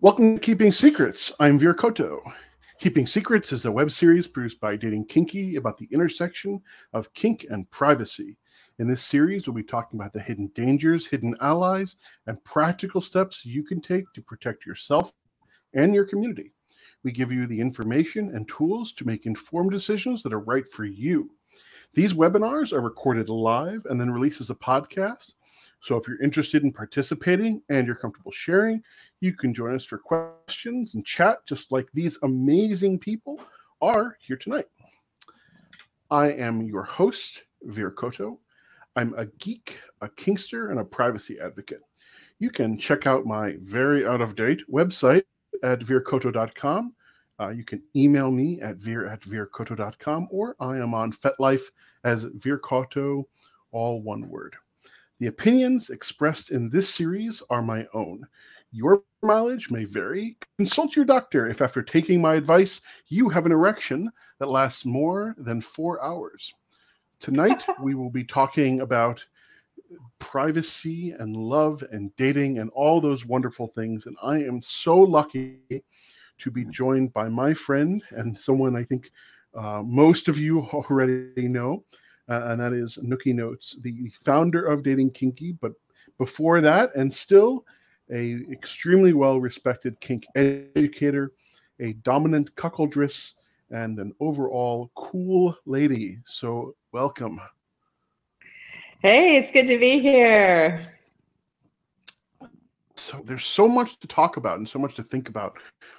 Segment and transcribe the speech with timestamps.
[0.00, 1.32] Welcome to Keeping Secrets.
[1.40, 2.22] I'm Veer Koto.
[2.78, 6.62] Keeping Secrets is a web series produced by Dating Kinky about the intersection
[6.92, 8.36] of kink and privacy.
[8.78, 11.96] In this series, we'll be talking about the hidden dangers, hidden allies,
[12.28, 15.12] and practical steps you can take to protect yourself
[15.74, 16.52] and your community.
[17.02, 20.84] We give you the information and tools to make informed decisions that are right for
[20.84, 21.28] you.
[21.94, 25.34] These webinars are recorded live and then released as a podcast.
[25.80, 28.82] So if you're interested in participating and you're comfortable sharing,
[29.20, 33.40] you can join us for questions and chat just like these amazing people
[33.80, 34.66] are here tonight.
[36.10, 38.40] I am your host, Veer Koto.
[38.96, 41.82] I'm a geek, a kinkster, and a privacy advocate.
[42.38, 45.24] You can check out my very out of date website
[45.62, 46.94] at veerkoto.com.
[47.40, 51.70] Uh, you can email me at veer at veerkoto.com or I am on FetLife
[52.04, 53.28] as Veer Koto,
[53.70, 54.56] all one word.
[55.20, 58.26] The opinions expressed in this series are my own.
[58.72, 60.36] Your mileage may vary.
[60.56, 65.34] Consult your doctor if, after taking my advice, you have an erection that lasts more
[65.38, 66.54] than four hours.
[67.20, 69.24] Tonight, we will be talking about
[70.18, 74.06] privacy and love and dating and all those wonderful things.
[74.06, 75.58] And I am so lucky
[76.38, 79.10] to be joined by my friend and someone I think
[79.54, 81.84] uh, most of you already know,
[82.28, 85.52] uh, and that is Nookie Notes, the founder of Dating Kinky.
[85.52, 85.72] But
[86.18, 87.64] before that, and still
[88.12, 91.32] a extremely well respected kink educator,
[91.80, 93.34] a dominant cuckoldress,
[93.70, 96.18] and an overall cool lady.
[96.24, 97.40] So, welcome.
[99.00, 100.92] Hey, it's good to be here.
[102.96, 105.56] So there's so much to talk about and so much to think about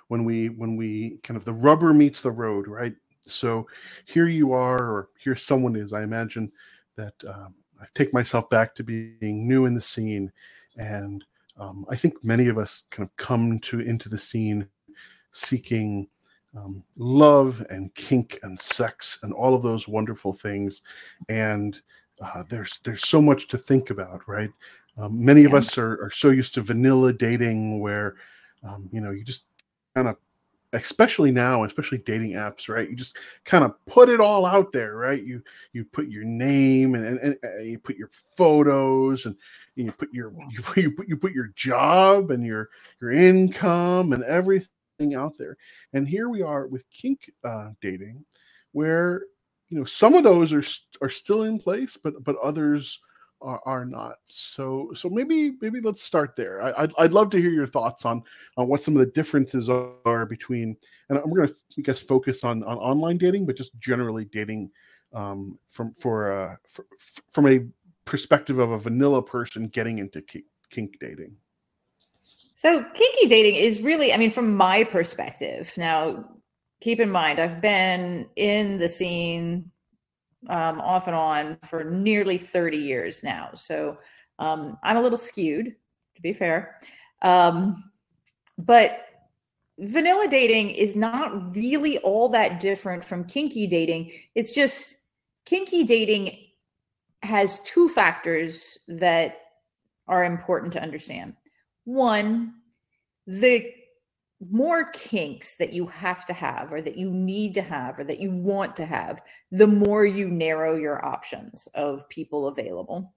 [0.09, 2.93] when we when we kind of the rubber meets the road, right?
[3.25, 3.67] So
[4.05, 5.93] here you are, or here someone is.
[5.93, 6.51] I imagine
[6.97, 10.31] that um, I take myself back to being new in the scene,
[10.77, 11.23] and
[11.59, 14.67] um, I think many of us kind of come to into the scene
[15.31, 16.07] seeking
[16.57, 20.81] um, love and kink and sex and all of those wonderful things,
[21.27, 21.79] and
[22.21, 24.49] uh, there's there's so much to think about, right?
[24.97, 28.15] Um, many of us are, are so used to vanilla dating where
[28.63, 29.45] um, you know you just
[29.95, 30.17] kind of
[30.73, 32.89] especially now especially dating apps right?
[32.89, 35.21] You just kind of put it all out there right?
[35.21, 35.41] You
[35.73, 39.35] you put your name and, and, and uh, you put your photos and
[39.85, 42.69] you put your you put, you put you put your job and your
[43.01, 45.57] your income and everything out there
[45.93, 48.23] and here we are with kink uh, dating
[48.73, 49.23] where
[49.69, 50.63] you know some of those are
[51.01, 52.99] are still in place but but others
[53.41, 54.17] are, are not.
[54.29, 56.61] So so maybe maybe let's start there.
[56.61, 58.23] I, would I'd love to hear your thoughts on
[58.57, 60.75] on what some of the differences are between.
[61.09, 64.71] And I'm going to I guess focus on on online dating, but just generally dating
[65.13, 66.85] um, from for, uh, for
[67.31, 67.59] from a
[68.09, 71.31] perspective of a vanilla person getting into kink, kink dating.
[72.55, 75.71] So kinky dating is really, I mean, from my perspective.
[75.77, 76.25] Now,
[76.81, 79.71] keep in mind, I've been in the scene
[80.49, 83.51] um, off and on for nearly 30 years now.
[83.53, 83.99] So
[84.39, 85.75] um, I'm a little skewed,
[86.15, 86.77] to be fair.
[87.21, 87.91] Um,
[88.57, 89.05] but
[89.77, 94.11] vanilla dating is not really all that different from kinky dating.
[94.33, 94.95] It's just
[95.45, 96.48] kinky dating
[97.21, 99.37] has two factors that
[100.07, 101.35] are important to understand.
[101.85, 102.53] One,
[103.27, 103.71] the
[104.49, 108.19] more kinks that you have to have or that you need to have or that
[108.19, 109.21] you want to have
[109.51, 113.13] the more you narrow your options of people available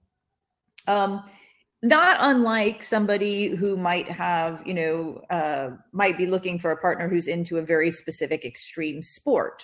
[0.87, 1.23] um,
[1.81, 7.07] not unlike somebody who might have you know uh, might be looking for a partner
[7.07, 9.63] who's into a very specific extreme sport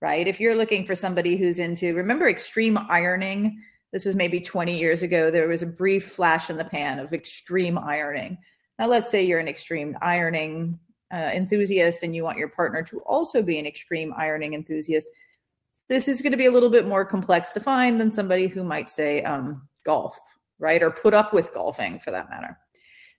[0.00, 3.60] right if you're looking for somebody who's into remember extreme ironing
[3.92, 7.12] this is maybe 20 years ago there was a brief flash in the pan of
[7.12, 8.38] extreme ironing
[8.78, 10.78] now let's say you're an extreme ironing
[11.12, 15.10] uh, enthusiast and you want your partner to also be an extreme ironing enthusiast,
[15.88, 18.62] this is going to be a little bit more complex to find than somebody who
[18.62, 20.18] might say um, golf,
[20.58, 20.82] right?
[20.82, 22.56] Or put up with golfing for that matter.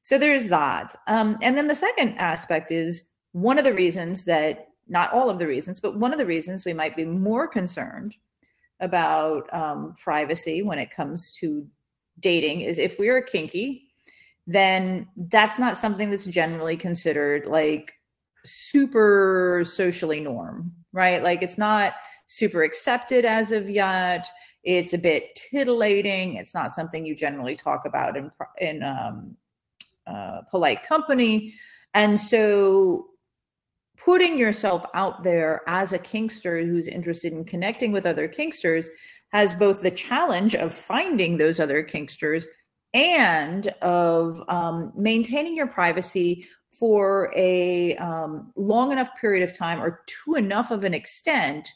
[0.01, 0.95] So there's that.
[1.07, 5.39] Um, and then the second aspect is one of the reasons that, not all of
[5.39, 8.15] the reasons, but one of the reasons we might be more concerned
[8.79, 11.65] about um, privacy when it comes to
[12.19, 13.87] dating is if we are kinky
[14.47, 17.93] then that's not something that's generally considered like
[18.43, 21.21] super socially norm, right?
[21.23, 21.93] Like it's not
[22.27, 24.27] super accepted as of yet.
[24.63, 26.35] It's a bit titillating.
[26.35, 29.37] It's not something you generally talk about in in um,
[30.07, 31.53] uh, polite company,
[31.93, 33.10] and so
[34.03, 38.87] putting yourself out there as a kinkster who's interested in connecting with other kinksters
[39.31, 42.45] has both the challenge of finding those other kinksters
[42.93, 50.01] and of um, maintaining your privacy for a um, long enough period of time or
[50.07, 51.69] to enough of an extent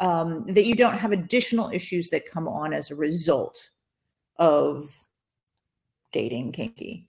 [0.00, 3.70] um, that you don't have additional issues that come on as a result
[4.36, 4.94] of
[6.12, 7.08] dating kinky.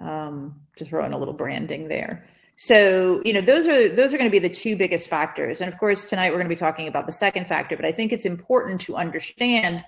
[0.00, 2.24] Um, to throw in a little branding there.
[2.60, 5.60] So, you know, those are those are going to be the two biggest factors.
[5.60, 7.92] And of course, tonight we're going to be talking about the second factor, but I
[7.92, 9.84] think it's important to understand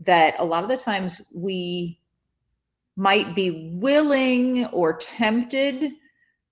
[0.00, 1.98] that a lot of the times we
[2.96, 5.90] might be willing or tempted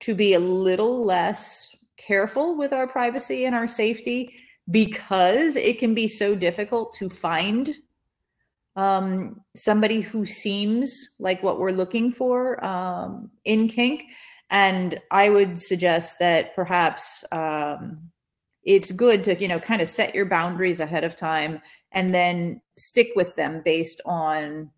[0.01, 1.69] to be a little less
[1.99, 4.33] careful with our privacy and our safety
[4.71, 7.77] because it can be so difficult to find
[8.77, 14.05] um, somebody who seems like what we're looking for um, in kink.
[14.51, 18.11] And I would suggest that perhaps um,
[18.65, 21.63] it's good to, you know, kind of set your boundaries ahead of time
[21.93, 24.71] and then stick with them based on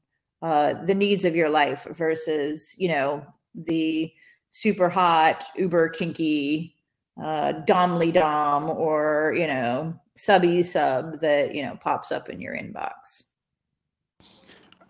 [0.43, 3.25] uh, the needs of your life versus, you know,
[3.55, 4.13] the
[4.51, 6.75] super hot, uber kinky,
[7.23, 12.55] uh, domly dom or, you know, subby sub that, you know, pops up in your
[12.55, 13.23] inbox.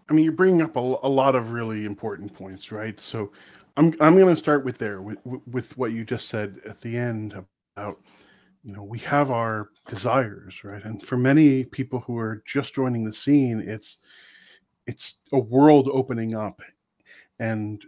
[0.09, 2.99] I mean, you're bringing up a, a lot of really important points, right?
[3.01, 3.33] So
[3.77, 6.97] I'm, I'm going to start with there with, with what you just said at the
[6.97, 7.35] end
[7.77, 8.01] about,
[8.65, 10.85] you know, we have our desires, right?
[10.85, 13.99] And for many people who are just joining the scene, it's,
[14.87, 16.61] it's a world opening up.
[17.41, 17.83] And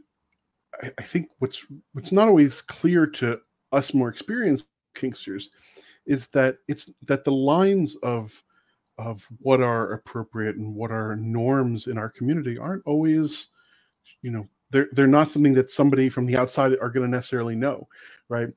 [0.82, 3.40] I, I think what's, what's not always clear to
[3.72, 4.66] us more experienced
[4.96, 5.46] kinksters
[6.06, 8.42] is that it's that the lines of
[8.98, 13.48] of what are appropriate and what are norms in our community aren't always
[14.22, 17.56] you know they're they're not something that somebody from the outside are going to necessarily
[17.56, 17.88] know
[18.30, 18.48] right?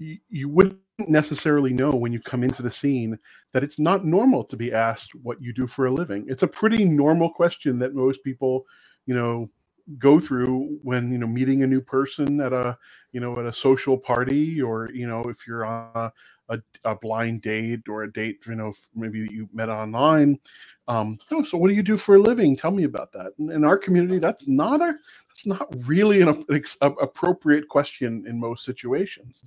[0.00, 3.18] You, you wouldn't necessarily know when you come into the scene
[3.54, 6.26] that it's not normal to be asked what you do for a living.
[6.28, 8.66] It's a pretty normal question that most people
[9.06, 9.50] you know
[9.98, 12.78] go through when you know meeting a new person at a
[13.12, 16.12] you know at a social party or you know if you're on a,
[16.48, 20.38] a, a blind date or a date you know maybe you met online.
[20.86, 22.56] Um, oh, so what do you do for a living?
[22.56, 23.32] Tell me about that.
[23.38, 24.94] In, in our community that's not a
[25.28, 26.64] that's not really an, an
[27.00, 29.44] appropriate question in most situations.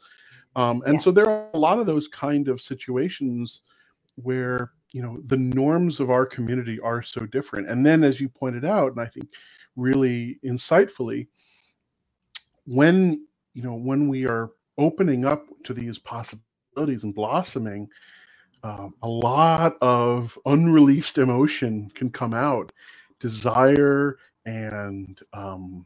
[0.55, 0.99] Um, and yeah.
[0.99, 3.61] so there are a lot of those kind of situations
[4.15, 7.69] where you know the norms of our community are so different.
[7.69, 9.29] And then as you pointed out and i think
[9.75, 11.27] really insightfully
[12.65, 16.46] when you know when we are opening up to these possibilities
[16.77, 17.89] and blossoming
[18.63, 22.71] um, a lot of unreleased emotion can come out.
[23.19, 25.85] Desire and um,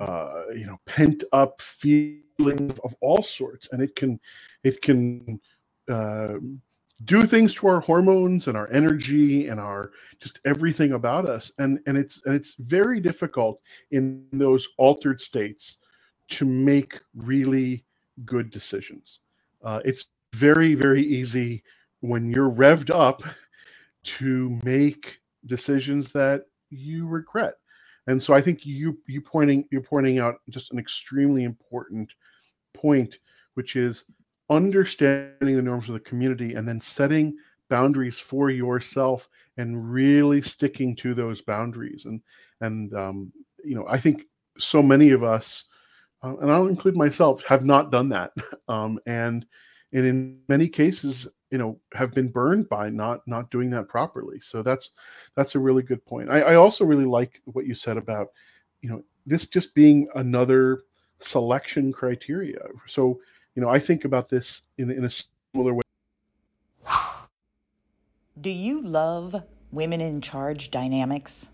[0.00, 4.18] uh, you know pent up feelings of all sorts and it can
[4.64, 5.40] it can
[5.90, 6.34] uh,
[7.04, 11.52] do things to our hormones and our energy and our just everything about us.
[11.58, 13.60] And and it's and it's very difficult
[13.90, 15.78] in those altered states
[16.30, 17.84] to make really
[18.24, 19.20] good decisions.
[19.62, 21.64] Uh, it's very very easy
[22.00, 23.22] when you're revved up
[24.04, 27.54] to make decisions that you regret.
[28.08, 32.12] And so i think you you pointing you're pointing out just an extremely important
[32.74, 33.18] point
[33.54, 34.04] which is
[34.50, 37.36] understanding the norms of the community and then setting
[37.70, 39.28] boundaries for yourself
[39.58, 42.06] and really sticking to those boundaries.
[42.06, 42.20] And
[42.60, 43.32] and um,
[43.64, 44.24] you know i think
[44.58, 45.64] so many of us
[46.24, 48.32] uh, and i'll include myself have not done that.
[48.68, 49.46] Um, and
[49.94, 54.38] and in many cases you know have been burned by not not doing that properly
[54.40, 54.90] so that's
[55.36, 58.28] that's a really good point I, I also really like what you said about
[58.82, 60.82] you know this just being another
[61.20, 63.20] selection criteria so
[63.54, 65.82] you know, I think about this in, in a similar way.
[68.40, 71.50] Do you love women in charge dynamics?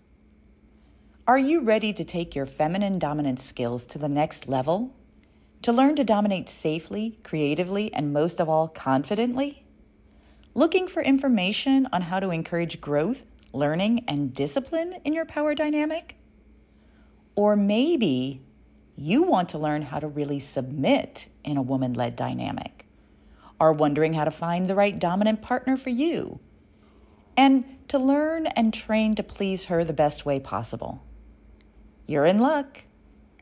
[1.27, 4.95] Are you ready to take your feminine dominant skills to the next level?
[5.63, 9.63] To learn to dominate safely, creatively, and most of all, confidently?
[10.55, 13.21] Looking for information on how to encourage growth,
[13.53, 16.15] learning, and discipline in your power dynamic?
[17.35, 18.41] Or maybe
[18.95, 22.87] you want to learn how to really submit in a woman led dynamic,
[23.59, 26.39] are wondering how to find the right dominant partner for you,
[27.37, 31.03] and to learn and train to please her the best way possible.
[32.07, 32.81] You're in luck.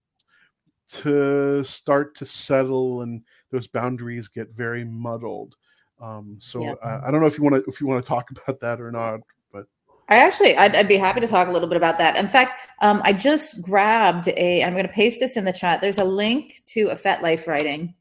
[0.87, 5.55] to start to settle and those boundaries get very muddled
[6.01, 6.75] um, so Yeah.
[6.83, 8.79] I, I don't know if you want to if you want to talk about that
[8.79, 9.19] or not
[9.51, 9.65] but
[10.07, 12.15] I actually, I'd, I'd be happy to talk a little bit about that.
[12.15, 15.81] In fact, um, I just grabbed a, I'm going to paste this in the chat.
[15.81, 17.93] There's a link to a FetLife writing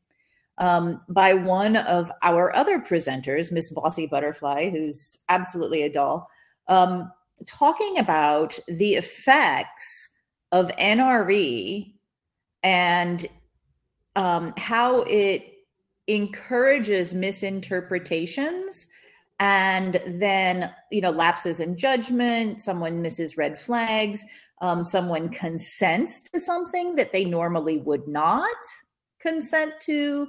[0.59, 6.29] um, by one of our other presenters, Miss Bossy Butterfly, who's absolutely a doll,
[6.67, 7.11] um,
[7.47, 10.11] talking about the effects
[10.53, 11.93] of NRE
[12.63, 13.27] and
[14.17, 15.45] um, how it
[16.09, 18.87] encourages misinterpretations
[19.41, 24.25] and then you know lapses in judgment someone misses red flags
[24.63, 28.57] um, someone consents to something that they normally would not
[29.21, 30.27] consent to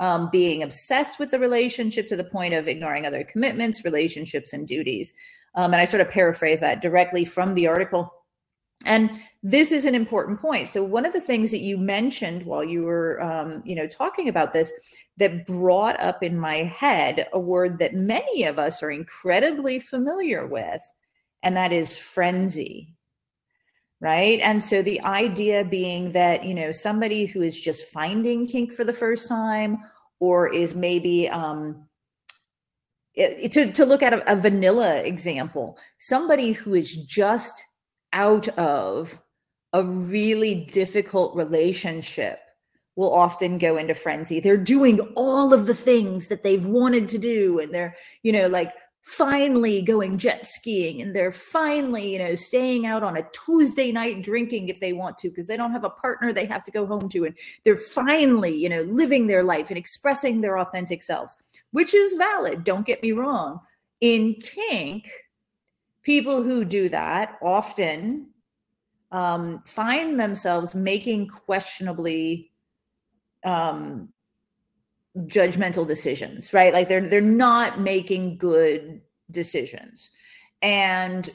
[0.00, 4.66] um, being obsessed with the relationship to the point of ignoring other commitments relationships and
[4.66, 5.12] duties.
[5.54, 8.12] Um, and i sort of paraphrase that directly from the article.
[8.86, 9.10] And
[9.42, 10.68] this is an important point.
[10.68, 14.28] So one of the things that you mentioned while you were um, you know talking
[14.28, 14.72] about this
[15.18, 20.46] that brought up in my head a word that many of us are incredibly familiar
[20.46, 20.82] with,
[21.42, 22.94] and that is frenzy.
[24.02, 24.40] Right.
[24.40, 28.82] And so the idea being that, you know, somebody who is just finding kink for
[28.82, 29.78] the first time
[30.20, 31.86] or is maybe, um,
[33.14, 37.62] it, to, to look at a, a vanilla example, somebody who is just
[38.14, 39.20] out of
[39.74, 42.38] a really difficult relationship
[42.96, 44.40] will often go into frenzy.
[44.40, 48.46] They're doing all of the things that they've wanted to do, and they're, you know,
[48.46, 53.90] like finally going jet skiing, and they're finally, you know, staying out on a Tuesday
[53.90, 56.70] night drinking if they want to, because they don't have a partner they have to
[56.70, 57.24] go home to.
[57.24, 61.36] And they're finally, you know, living their life and expressing their authentic selves,
[61.72, 62.64] which is valid.
[62.64, 63.60] Don't get me wrong.
[64.00, 65.08] In kink,
[66.02, 68.28] people who do that often
[69.12, 72.52] um, find themselves making questionably
[73.44, 74.12] um
[75.18, 76.72] judgmental decisions right?
[76.72, 79.00] Like they're they're not making good
[79.30, 80.10] decisions.
[80.62, 81.30] And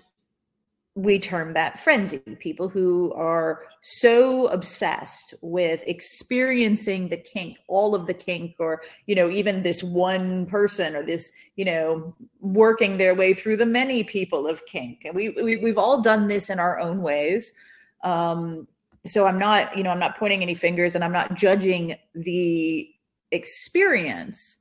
[0.97, 8.07] we term that frenzy people who are so obsessed with experiencing the kink all of
[8.07, 13.13] the kink or you know even this one person or this you know working their
[13.13, 15.01] way through the many people of kink.
[15.03, 17.51] And we, we we've all done this in our own ways.
[18.03, 18.67] Um
[19.07, 22.89] so i'm not you know i'm not pointing any fingers and i'm not judging the
[23.31, 24.57] experience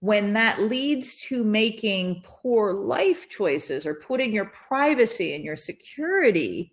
[0.00, 6.72] when that leads to making poor life choices or putting your privacy and your security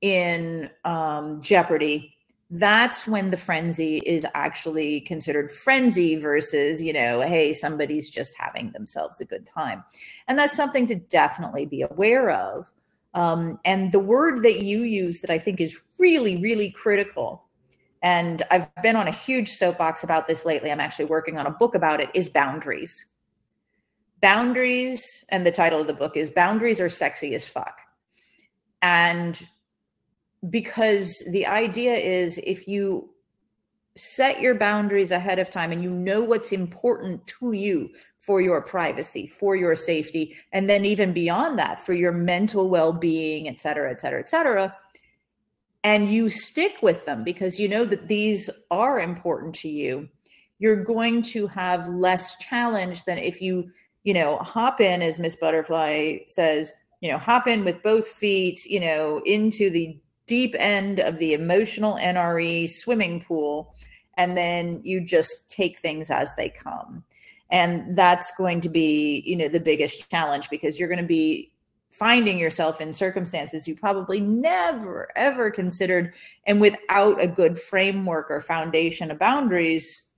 [0.00, 2.14] in um, jeopardy
[2.50, 8.70] that's when the frenzy is actually considered frenzy versus you know hey somebody's just having
[8.70, 9.82] themselves a good time.
[10.28, 12.70] And that's something to definitely be aware of.
[13.14, 17.43] Um, and the word that you use that I think is really, really critical,
[18.04, 20.70] and I've been on a huge soapbox about this lately.
[20.70, 23.06] I'm actually working on a book about it, is boundaries.
[24.20, 27.80] Boundaries, and the title of the book is Boundaries Are Sexy as Fuck.
[28.82, 29.42] And
[30.50, 33.08] because the idea is if you
[33.96, 38.60] set your boundaries ahead of time and you know what's important to you for your
[38.60, 43.60] privacy, for your safety, and then even beyond that, for your mental well being, et
[43.60, 44.76] cetera, et cetera, et cetera.
[45.84, 50.08] And you stick with them because you know that these are important to you.
[50.58, 53.70] You're going to have less challenge than if you,
[54.02, 58.64] you know, hop in, as Miss Butterfly says, you know, hop in with both feet,
[58.64, 63.74] you know, into the deep end of the emotional NRE swimming pool.
[64.16, 67.04] And then you just take things as they come
[67.50, 71.52] and that's going to be you know the biggest challenge because you're going to be
[71.94, 76.12] finding yourself in circumstances you probably never ever considered
[76.46, 80.08] and without a good framework or foundation of boundaries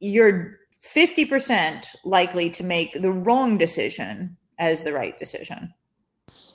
[0.00, 5.72] you're 50% likely to make the wrong decision as the right decision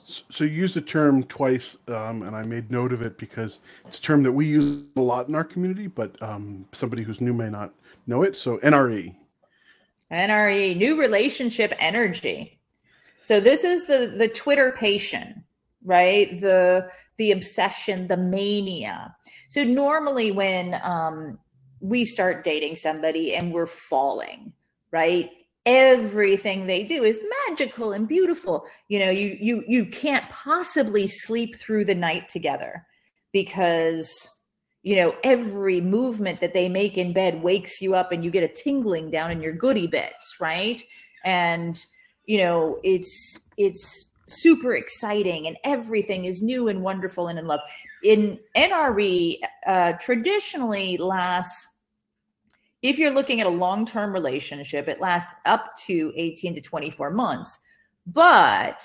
[0.04, 3.98] so you used the term twice um, and i made note of it because it's
[3.98, 7.32] a term that we use a lot in our community but um, somebody who's new
[7.32, 7.72] may not
[8.06, 8.36] know it.
[8.36, 9.14] So NRE.
[10.10, 12.58] NRE, new relationship energy.
[13.22, 15.42] So this is the the twitterpation,
[15.84, 16.40] right?
[16.40, 19.14] The the obsession, the mania.
[19.48, 21.38] So normally when um,
[21.80, 24.52] we start dating somebody and we're falling,
[24.90, 25.30] right?
[25.64, 28.64] Everything they do is magical and beautiful.
[28.88, 32.84] You know, you you you can't possibly sleep through the night together
[33.32, 34.28] because
[34.82, 38.42] you know every movement that they make in bed wakes you up and you get
[38.42, 40.82] a tingling down in your goody bits right
[41.24, 41.86] and
[42.26, 47.60] you know it's it's super exciting and everything is new and wonderful and in love
[48.02, 49.36] in nre
[49.66, 51.68] uh, traditionally lasts
[52.82, 57.58] if you're looking at a long-term relationship it lasts up to 18 to 24 months
[58.06, 58.82] but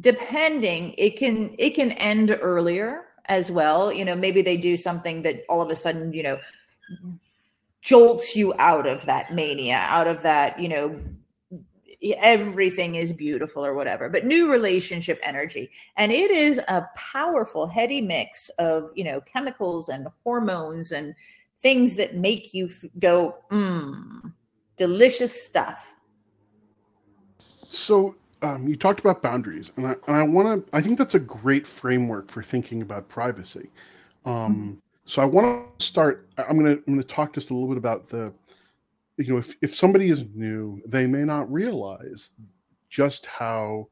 [0.00, 3.90] depending it can it can end earlier as well.
[3.92, 6.38] You know, maybe they do something that all of a sudden, you know,
[7.80, 11.00] jolts you out of that mania, out of that, you know,
[12.18, 18.00] everything is beautiful or whatever but new relationship energy and it is a powerful heady
[18.00, 21.14] mix of you know chemicals and hormones and
[21.60, 24.32] things that make you f- go mmm
[24.76, 25.94] delicious stuff
[27.68, 30.76] so um, you talked about boundaries, and I, and I want to.
[30.76, 33.68] I think that's a great framework for thinking about privacy.
[34.24, 34.72] Um, mm-hmm.
[35.04, 36.28] So I want to start.
[36.38, 38.32] I'm gonna I'm gonna talk just a little bit about the.
[39.20, 42.30] You know, if if somebody is new, they may not realize
[42.88, 43.88] just how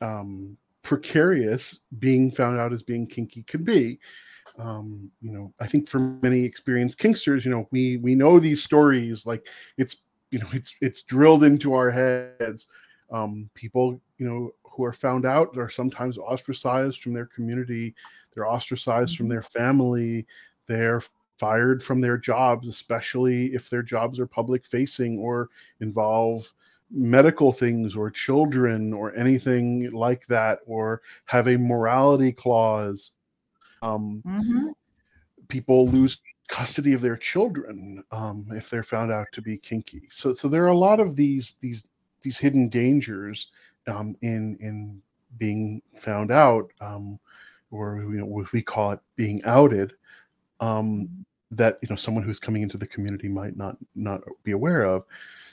[0.00, 4.00] um, precarious being found out as being kinky can be.
[4.58, 8.62] Um, you know, I think for many experienced kinksters, you know, we we know these
[8.62, 12.66] stories like it's you know it's it's drilled into our heads
[13.10, 17.94] um, people, you know, who are found out are sometimes ostracized from their community.
[18.32, 19.32] They're ostracized from mm-hmm.
[19.32, 20.26] their family.
[20.66, 21.00] They're
[21.38, 26.52] fired from their jobs, especially if their jobs are public facing or involve
[26.90, 33.12] medical things or children or anything like that, or have a morality clause.
[33.82, 34.68] Um, mm-hmm.
[35.48, 40.08] People lose custody of their children um, if they're found out to be kinky.
[40.10, 41.84] So, so there are a lot of these these
[42.22, 43.48] these hidden dangers
[43.86, 45.02] um, in in
[45.38, 47.18] being found out, um,
[47.70, 49.94] or you know, if we call it being outed,
[50.60, 54.84] um, that you know someone who's coming into the community might not not be aware
[54.84, 55.04] of.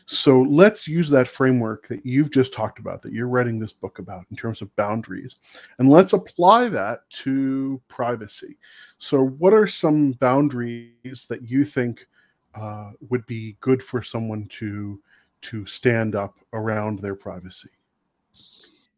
[0.05, 3.99] So let's use that framework that you've just talked about, that you're writing this book
[3.99, 5.37] about in terms of boundaries,
[5.79, 8.57] and let's apply that to privacy.
[8.97, 12.07] So, what are some boundaries that you think
[12.55, 14.99] uh, would be good for someone to
[15.43, 17.69] to stand up around their privacy?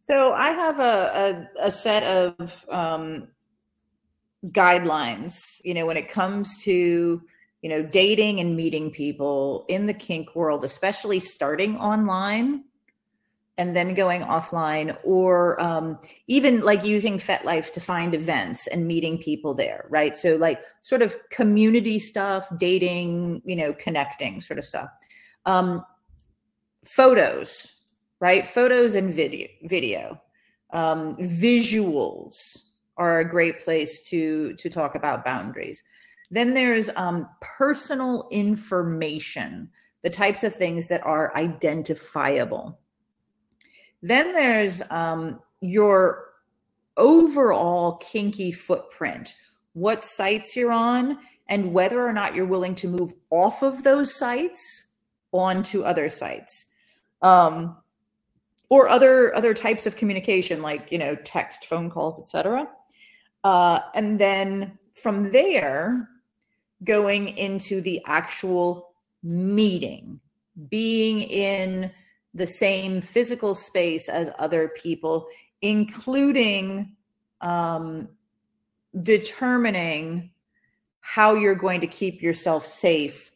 [0.01, 3.29] So I have a, a, a set of um,
[4.51, 7.21] guidelines, you know, when it comes to,
[7.61, 12.63] you know, dating and meeting people in the kink world, especially starting online
[13.57, 19.17] and then going offline or um, even like using FetLife to find events and meeting
[19.17, 20.17] people there, right?
[20.17, 24.89] So like sort of community stuff, dating, you know, connecting sort of stuff.
[25.45, 25.85] Um,
[26.83, 27.67] photos,
[28.19, 28.45] right?
[28.45, 30.19] Photos and video, video.
[30.71, 32.57] Um, visuals
[32.97, 35.83] are a great place to to talk about boundaries.
[36.31, 39.69] Then there's um, personal information,
[40.01, 42.79] the types of things that are identifiable.
[44.01, 46.25] Then there's um, your
[46.97, 49.35] overall kinky footprint,
[49.73, 54.15] what sites you're on, and whether or not you're willing to move off of those
[54.15, 54.87] sites
[55.31, 56.67] onto other sites
[57.21, 57.77] um,
[58.69, 62.67] or other other types of communication like you know text phone calls etc
[63.43, 66.09] uh, and then from there
[66.83, 70.19] going into the actual meeting
[70.69, 71.91] being in
[72.33, 75.27] the same physical space as other people
[75.61, 76.95] including
[77.41, 78.07] um,
[79.01, 80.29] determining
[80.99, 83.31] how you're going to keep yourself safe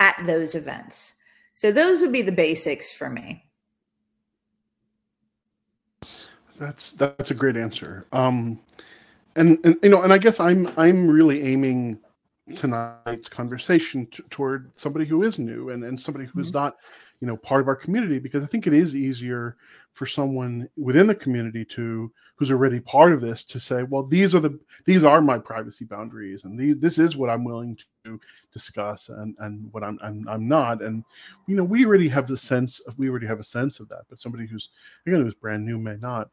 [0.00, 1.14] at those events
[1.58, 3.47] so those would be the basics for me.
[6.58, 8.06] That's that's a great answer.
[8.12, 8.60] Um,
[9.36, 11.98] and, and you know, and I guess I'm I'm really aiming
[12.56, 16.58] tonight's conversation t- toward somebody who is new and, and somebody who's mm-hmm.
[16.58, 16.76] not,
[17.20, 19.56] you know, part of our community because I think it is easier
[19.92, 24.34] for someone within the community to who's already part of this to say, well, these
[24.34, 28.20] are the these are my privacy boundaries, and these this is what I'm willing to
[28.52, 31.04] discuss, and and what I'm I'm, I'm not, and
[31.46, 34.02] you know, we already have the sense of we already have a sense of that,
[34.08, 34.70] but somebody who's
[35.06, 36.30] again who's brand new may not.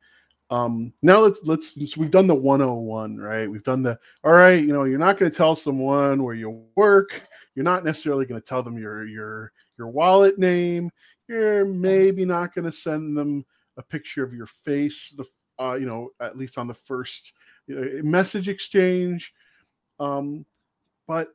[0.50, 3.50] Um, now let's let's so we've done the 101, right?
[3.50, 4.62] We've done the all right.
[4.62, 7.22] You know, you're not going to tell someone where you work.
[7.56, 10.92] You're not necessarily going to tell them your your your wallet name.
[11.28, 13.46] You're maybe not going to send them
[13.78, 15.26] a picture of your face, the
[15.60, 17.34] uh, you know, at least on the first
[17.68, 19.34] know, message exchange.
[20.00, 20.46] Um,
[21.08, 21.30] but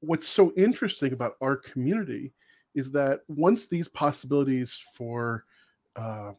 [0.00, 2.32] what's so interesting about our community
[2.74, 5.44] is that once these possibilities for
[5.96, 6.32] uh,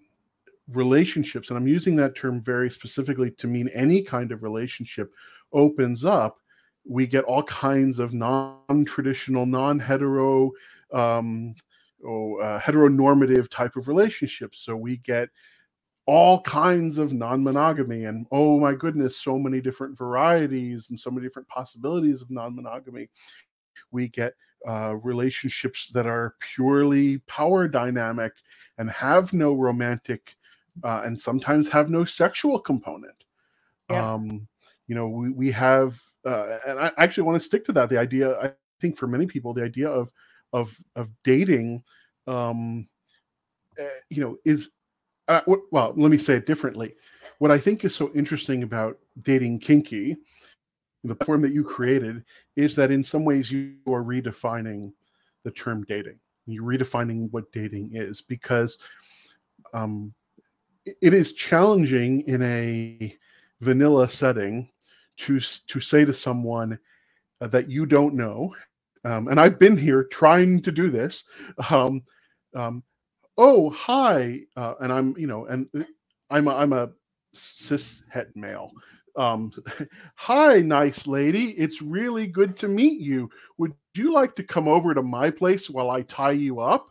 [0.71, 5.11] relationships, and I'm using that term very specifically to mean any kind of relationship,
[5.53, 6.39] opens up,
[6.87, 10.51] we get all kinds of non-traditional, non-hetero,
[10.93, 11.55] um,
[12.05, 14.59] oh, uh, heteronormative type of relationships.
[14.59, 15.29] So we get
[16.05, 21.25] all kinds of non-monogamy, and oh my goodness, so many different varieties and so many
[21.25, 23.09] different possibilities of non-monogamy.
[23.91, 24.33] We get
[24.67, 28.33] uh, relationships that are purely power dynamic
[28.77, 30.35] and have no romantic
[30.83, 33.15] uh, and sometimes have no sexual component.
[33.89, 34.13] Yeah.
[34.13, 34.47] Um,
[34.87, 37.89] you know, we, we have, uh, and I actually want to stick to that.
[37.89, 40.11] The idea, I think, for many people, the idea of
[40.53, 41.83] of of dating,
[42.27, 42.87] um,
[43.79, 44.71] uh, you know, is
[45.27, 45.93] uh, well.
[45.95, 46.93] Let me say it differently.
[47.39, 50.17] What I think is so interesting about dating kinky,
[51.03, 52.23] the form that you created,
[52.55, 54.93] is that in some ways you are redefining
[55.43, 56.19] the term dating.
[56.45, 58.77] You're redefining what dating is because
[59.73, 60.13] um,
[60.85, 63.15] it is challenging in a
[63.61, 64.69] vanilla setting
[65.17, 66.77] to to say to someone
[67.41, 68.53] uh, that you don't know,
[69.03, 71.23] um, and I've been here trying to do this.
[71.69, 72.03] Um,
[72.55, 72.83] um,
[73.37, 75.67] oh, hi, uh, and I'm you know, and
[76.29, 76.89] I'm a, I'm a
[77.33, 78.71] cis het male.
[79.15, 79.51] Um,
[80.15, 81.51] hi, nice lady.
[81.51, 83.29] It's really good to meet you.
[83.57, 86.89] Would you like to come over to my place while I tie you up?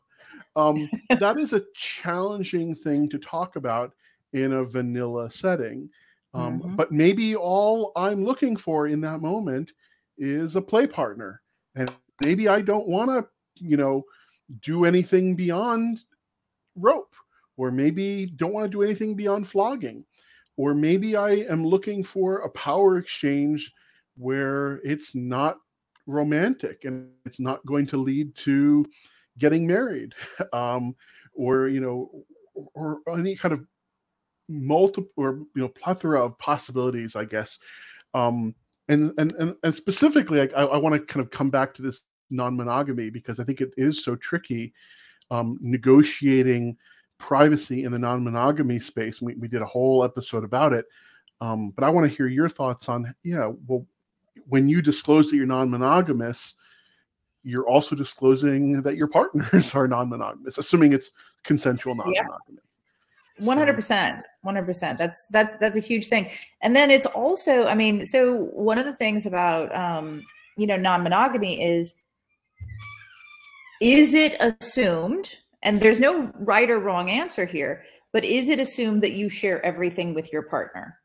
[0.56, 0.88] Um,
[1.18, 3.92] that is a challenging thing to talk about
[4.32, 5.88] in a vanilla setting.
[6.34, 6.76] Um, mm-hmm.
[6.76, 9.72] But maybe all I'm looking for in that moment
[10.18, 11.40] is a play partner.
[11.76, 14.04] And maybe I don't want to, you know,
[14.60, 16.02] do anything beyond
[16.76, 17.14] rope,
[17.56, 20.04] or maybe don't want to do anything beyond flogging,
[20.56, 23.72] or maybe I am looking for a power exchange
[24.16, 25.58] where it's not
[26.06, 28.84] romantic and it's not going to lead to
[29.38, 30.14] getting married
[30.52, 30.94] um,
[31.34, 32.24] or you know
[32.74, 33.64] or, any kind of
[34.48, 37.58] multiple or you know plethora of possibilities i guess.
[38.12, 38.54] Um
[38.88, 42.02] and and and, and specifically i, I want to kind of come back to this
[42.30, 44.74] non-monogamy because i think it is so tricky
[45.30, 46.76] um negotiating
[47.18, 50.84] privacy in the non-monogamy space we, we did a whole episode about it.
[51.40, 53.86] Um but i want to hear your thoughts on yeah well
[54.46, 56.54] when you disclose that you're non-monogamous
[57.44, 61.10] you're also disclosing that your partners are non-monogamous assuming it's
[61.44, 62.58] consensual non-monogamy.
[63.40, 66.30] 100% 100% that's that's that's a huge thing.
[66.62, 70.22] And then it's also i mean so one of the things about um
[70.56, 71.94] you know non-monogamy is
[73.80, 79.02] is it assumed and there's no right or wrong answer here but is it assumed
[79.02, 81.00] that you share everything with your partner?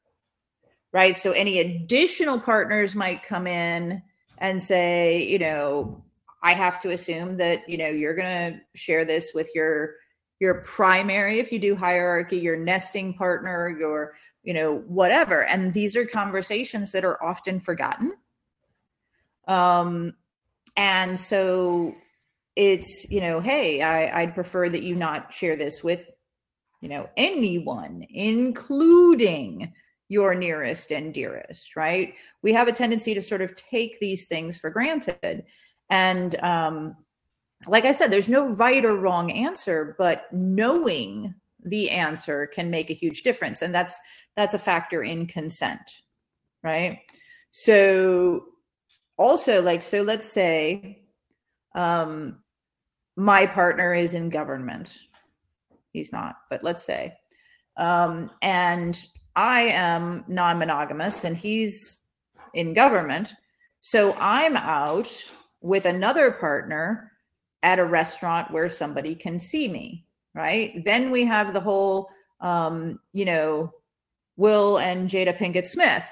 [0.94, 1.18] Right?
[1.18, 4.04] So any additional partners might come in
[4.38, 6.04] and say you know
[6.44, 9.96] i have to assume that you know you're going to share this with your
[10.40, 15.46] your primary if you do hierarchy your nesting partner your you know whatever.
[15.46, 18.14] And these are conversations that are often forgotten.
[19.48, 20.14] Um
[20.76, 21.94] and so
[22.56, 26.10] it's you know hey I, i'd prefer that you not share this with
[26.82, 29.74] you know anyone including
[30.10, 32.14] your nearest and dearest right?
[32.42, 35.44] We have a tendency to sort of take these things for granted
[35.90, 36.96] and um
[37.68, 41.34] like I said, there's no right or wrong answer, but knowing
[41.66, 43.62] the answer can make a huge difference.
[43.62, 44.00] And that's
[44.36, 45.82] that's a factor in consent.
[46.64, 47.00] Right.
[47.52, 48.46] So
[49.18, 51.04] also like so let's say
[51.76, 52.38] um
[53.18, 54.98] my partner is in government.
[55.92, 57.16] He's not, but let's say.
[57.76, 61.98] Um and I am non-monogamous and he's
[62.54, 63.34] in government.
[63.82, 65.10] So I'm out
[65.62, 67.12] with another partner
[67.64, 70.84] at a restaurant where somebody can see me, right?
[70.86, 73.74] Then we have the whole, um, you know,
[74.38, 76.06] Will and Jada Pinkett Smith,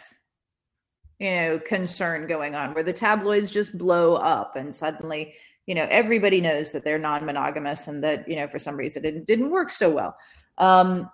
[1.20, 5.34] you know, concern going on where the tabloids just blow up and suddenly,
[5.66, 9.06] you know, everybody knows that they're non monogamous and that, you know, for some reason
[9.06, 10.18] it didn't work so well.
[10.58, 11.10] Um,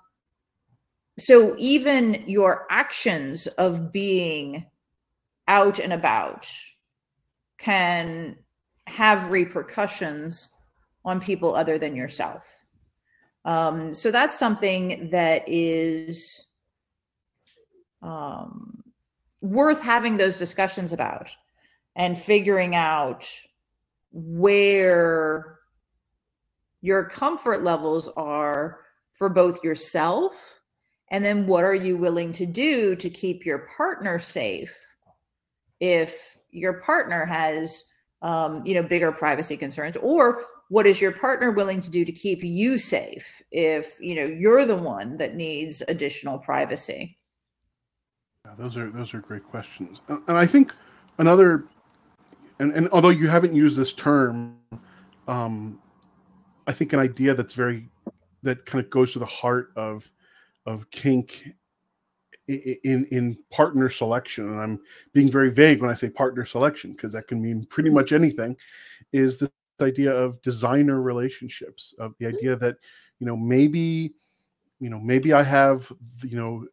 [1.20, 4.66] so even your actions of being
[5.48, 6.48] out and about
[7.64, 8.36] can
[8.88, 10.50] have repercussions
[11.06, 12.44] on people other than yourself.
[13.46, 16.46] Um, so that's something that is
[18.02, 18.84] um,
[19.42, 21.30] worth having those discussions about
[21.96, 23.28] and figuring out
[24.12, 25.60] where
[26.82, 28.80] your comfort levels are
[29.14, 30.34] for both yourself
[31.12, 34.76] and then what are you willing to do to keep your partner safe
[35.80, 37.84] if your partner has
[38.22, 42.12] um, you know bigger privacy concerns or what is your partner willing to do to
[42.12, 47.18] keep you safe if you know you're the one that needs additional privacy?
[48.46, 50.00] Yeah, those are those are great questions.
[50.08, 50.74] And i think
[51.18, 51.66] another
[52.60, 54.58] and, and although you haven't used this term
[55.28, 55.80] um,
[56.68, 57.90] i think an idea that's very
[58.44, 60.10] that kind of goes to the heart of
[60.66, 61.54] of kink
[62.48, 64.80] in in partner selection and i'm
[65.14, 68.56] being very vague when i say partner selection because that can mean pretty much anything
[69.14, 69.50] is this
[69.82, 72.76] idea of designer relationships of the idea that
[73.20, 74.14] you know maybe
[74.80, 75.92] you know maybe i have
[76.24, 76.66] you know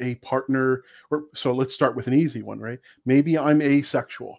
[0.00, 2.78] a partner or so let's start with an easy one right?
[3.04, 4.38] Maybe i'm asexual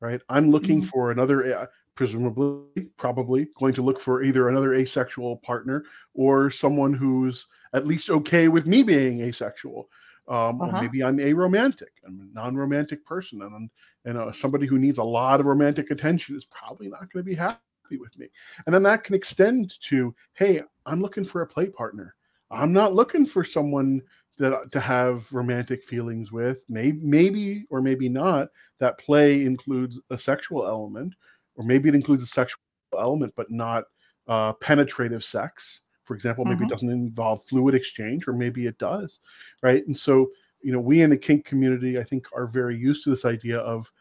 [0.00, 0.20] right?
[0.28, 0.88] I'm looking mm-hmm.
[0.88, 6.92] for another uh, presumably probably going to look for either another asexual partner or someone
[6.92, 9.88] who's at least okay with me being asexual
[10.28, 10.76] um, uh-huh.
[10.76, 13.70] or maybe I'm a romantic, I'm a non-romantic person, and
[14.04, 17.30] and uh, somebody who needs a lot of romantic attention is probably not going to
[17.30, 18.28] be happy with me.
[18.66, 22.14] And then that can extend to, hey, I'm looking for a play partner.
[22.50, 24.02] I'm not looking for someone
[24.36, 26.64] that to have romantic feelings with.
[26.68, 28.48] Maybe, maybe or maybe not.
[28.80, 31.14] That play includes a sexual element,
[31.56, 32.60] or maybe it includes a sexual
[32.98, 33.84] element, but not
[34.28, 36.64] uh, penetrative sex for example maybe mm-hmm.
[36.64, 39.20] it doesn't involve fluid exchange or maybe it does
[39.62, 39.86] right?
[39.86, 40.30] And so
[40.62, 43.58] you know we in the kink community i think are very used to this idea
[43.58, 43.92] of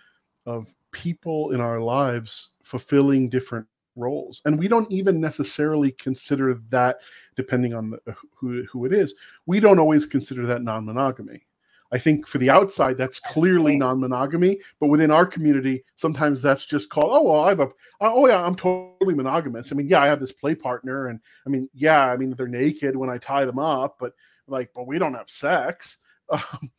[0.46, 4.42] of people in our lives fulfilling different roles.
[4.46, 6.98] And we don't even necessarily consider that
[7.36, 9.14] depending on the, who who it is
[9.46, 11.46] we don't always consider that non-monogamy
[11.94, 16.90] I think for the outside, that's clearly non-monogamy, but within our community, sometimes that's just
[16.90, 17.70] called, oh well, I have a,
[18.02, 19.72] oh yeah, I'm totally monogamous.
[19.72, 22.48] I mean, yeah, I have this play partner, and I mean, yeah, I mean they're
[22.48, 24.14] naked when I tie them up, but
[24.48, 25.98] like, but we don't have sex.
[26.32, 26.72] Um,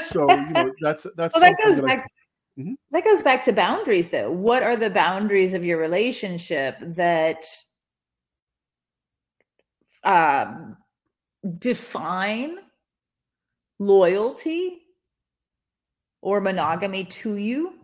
[0.00, 2.10] so you know, that's that's well, that goes that back.
[2.58, 2.74] I, mm-hmm.
[2.90, 4.32] That goes back to boundaries, though.
[4.32, 7.46] What are the boundaries of your relationship that
[10.02, 10.76] um,
[11.58, 12.58] define
[13.78, 14.82] loyalty
[16.22, 17.74] or monogamy to you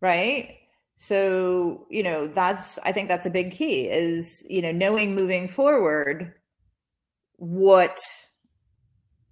[0.00, 0.58] right?
[0.98, 5.46] So you know that's i think that's a big key is you know knowing moving
[5.46, 6.32] forward
[7.36, 8.00] what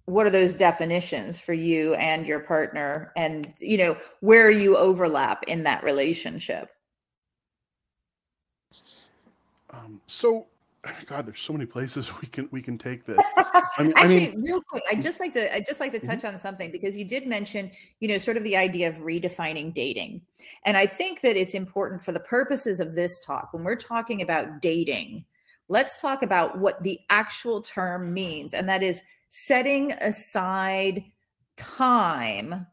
[0.05, 5.43] what are those definitions for you and your partner and you know where you overlap
[5.47, 6.69] in that relationship?
[9.71, 10.45] Um, so
[11.05, 13.19] God, there's so many places we can we can take this.
[13.37, 15.99] I mean, Actually, I mean, real quick, I just like to I just like to
[15.99, 16.35] touch mm-hmm.
[16.35, 20.21] on something because you did mention, you know, sort of the idea of redefining dating,
[20.65, 24.21] and I think that it's important for the purposes of this talk when we're talking
[24.21, 25.25] about dating.
[25.67, 31.03] Let's talk about what the actual term means, and that is setting aside
[31.57, 32.67] time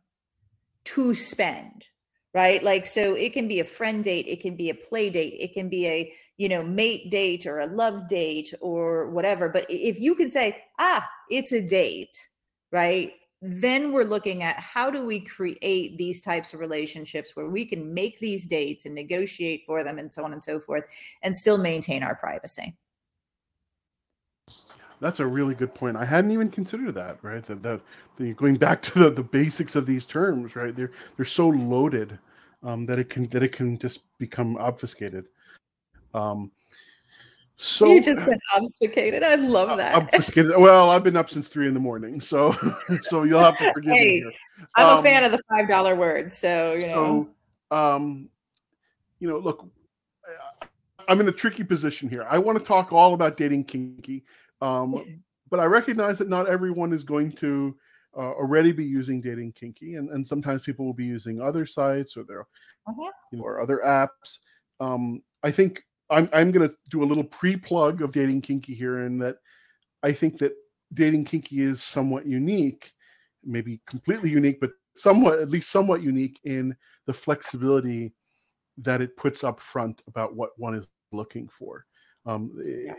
[0.85, 1.87] to spend
[2.35, 2.63] right?
[2.63, 5.53] Like so it can be a friend date it can be a play date it
[5.53, 9.49] can be a you know mate date or a love date or whatever.
[9.49, 12.17] But if you can say ah it's a date
[12.73, 13.13] right?
[13.43, 17.93] Then we're looking at how do we create these types of relationships where we can
[17.93, 20.85] make these dates and negotiate for them and so on and so forth
[21.23, 22.77] and still maintain our privacy
[25.03, 25.97] that's a really good point.
[25.97, 27.45] I hadn't even considered that, right?
[27.45, 27.81] That, that,
[28.17, 30.75] that going back to the, the basics of these terms, right?
[30.75, 32.19] They're they're so loaded
[32.63, 35.27] um, that it can that it can just become obfuscated.
[36.15, 36.53] Um,
[37.57, 39.23] so you just said obfuscated.
[39.23, 39.95] I love uh, that.
[39.95, 40.53] Obfuscated.
[40.57, 42.55] Well, I've been up since three in the morning, so
[43.03, 44.33] so you'll have to forgive hey, me here.
[44.77, 47.29] I'm um, a fan of the five dollar words, so you know.
[47.71, 48.29] So, um,
[49.19, 49.65] you know, look,
[51.09, 52.27] I'm in a tricky position here.
[52.29, 54.25] I want to talk all about dating kinky.
[54.63, 57.77] Um, but I recognize that not everyone is going to
[58.17, 62.17] uh, already be using Dating Kinky, and, and sometimes people will be using other sites
[62.17, 62.43] or their,
[62.87, 63.11] uh-huh.
[63.33, 64.39] you know, or other apps.
[64.81, 69.05] Um, I think I'm I'm going to do a little pre-plug of Dating Kinky here,
[69.05, 69.37] in that
[70.03, 70.53] I think that
[70.95, 72.93] Dating Kinky is somewhat unique,
[73.45, 78.15] maybe completely unique, but somewhat at least somewhat unique in the flexibility
[78.79, 81.85] that it puts up front about what one is looking for.
[82.27, 82.95] Um, yeah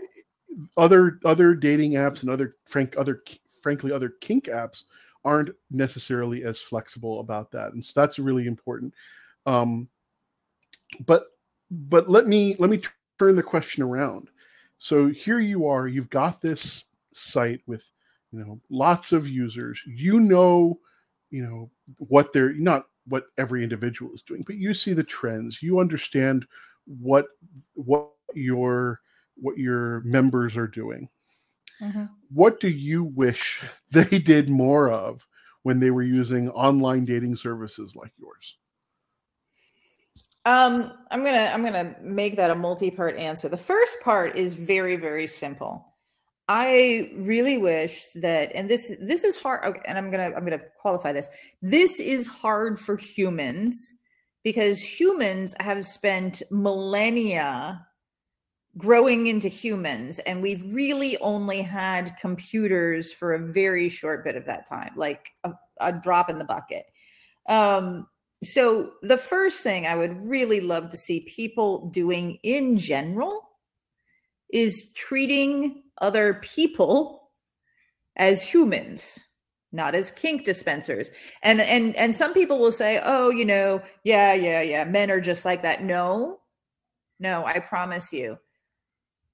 [0.77, 3.23] other other dating apps and other frank other
[3.61, 4.83] frankly other kink apps
[5.25, 8.93] aren't necessarily as flexible about that, and so that's really important.
[9.45, 9.87] Um,
[11.05, 11.27] but
[11.71, 12.81] but let me let me
[13.19, 14.29] turn the question around.
[14.77, 17.83] So here you are, you've got this site with
[18.31, 19.81] you know lots of users.
[19.87, 20.79] You know,
[21.29, 25.61] you know what they're not what every individual is doing, but you see the trends.
[25.61, 26.45] You understand
[26.85, 27.27] what
[27.75, 28.99] what your
[29.35, 31.09] what your members are doing.
[31.81, 32.05] Mm-hmm.
[32.31, 35.25] What do you wish they did more of
[35.63, 38.57] when they were using online dating services like yours?
[40.45, 43.47] Um, I'm gonna I'm gonna make that a multi-part answer.
[43.47, 45.93] The first part is very very simple.
[46.49, 50.59] I really wish that, and this this is hard, okay, and I'm gonna I'm gonna
[50.81, 51.29] qualify this.
[51.61, 53.93] This is hard for humans
[54.43, 57.87] because humans have spent millennia
[58.77, 64.45] growing into humans, and we've really only had computers for a very short bit of
[64.45, 66.85] that time, like a, a drop in the bucket.
[67.47, 68.07] Um,
[68.43, 73.49] so the first thing I would really love to see people doing in general
[74.51, 77.29] is treating other people
[78.15, 79.25] as humans
[79.73, 81.09] not as kink dispensers.
[81.41, 85.19] And and and some people will say oh you know yeah yeah yeah men are
[85.19, 85.83] just like that.
[85.83, 86.39] No.
[87.19, 88.37] No i promise you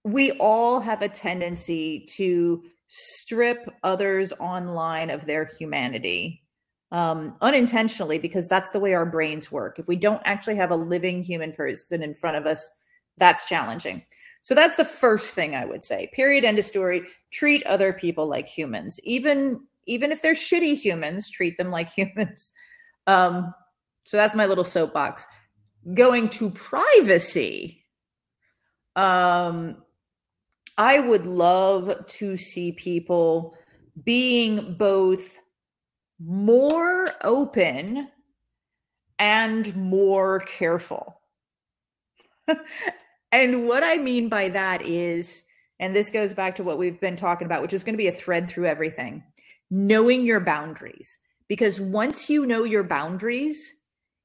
[0.04, 6.44] we all have a tendency to strip others online of their humanity
[6.92, 10.76] um, unintentionally because that's the way our brains work if we don't actually have a
[10.76, 12.68] living human person in front of us
[13.18, 14.02] that's challenging
[14.42, 16.10] so that's the first thing I would say.
[16.14, 16.46] Period.
[16.46, 17.04] End of story.
[17.32, 21.30] Treat other people like humans, even even if they're shitty humans.
[21.30, 22.54] Treat them like humans.
[23.08, 23.54] Um,
[24.06, 25.28] so that's my little soapbox.
[25.94, 27.84] Going to privacy.
[28.96, 29.84] Um,
[30.80, 33.54] I would love to see people
[34.06, 35.40] being both
[36.20, 38.08] more open
[39.20, 41.20] and more careful.
[43.32, 45.44] And what I mean by that is,
[45.80, 48.08] and this goes back to what we've been talking about, which is going to be
[48.08, 49.24] a thread through everything
[49.72, 51.20] knowing your boundaries.
[51.48, 53.76] Because once you know your boundaries,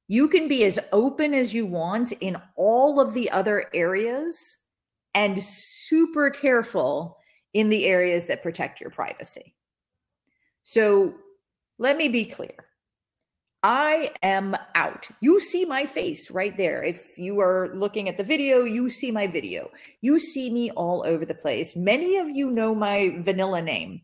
[0.07, 4.57] you can be as open as you want in all of the other areas
[5.15, 7.17] and super careful
[7.53, 9.55] in the areas that protect your privacy.
[10.63, 11.15] So
[11.79, 12.65] let me be clear
[13.63, 15.07] I am out.
[15.21, 16.83] You see my face right there.
[16.83, 19.71] If you are looking at the video, you see my video.
[20.01, 21.75] You see me all over the place.
[21.75, 24.01] Many of you know my vanilla name.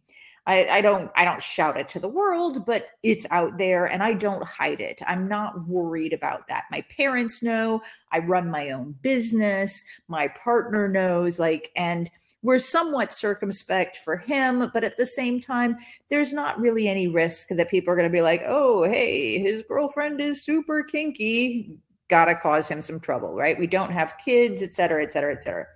[0.48, 4.02] I, I, don't I don't shout it to the world, but it's out there and
[4.02, 5.00] I don't hide it.
[5.06, 6.64] I'm not worried about that.
[6.72, 9.84] My parents know I run my own business.
[10.08, 12.10] My partner knows, like, and
[12.42, 15.78] we're somewhat circumspect for him, but at the same time,
[16.10, 19.62] there's not really any risk that people are going to be like, oh, hey, his
[19.62, 21.78] girlfriend is super kinky.
[22.10, 23.60] Gotta cause him some trouble, right?
[23.60, 25.68] We don't have kids, et cetera, et cetera, et cetera.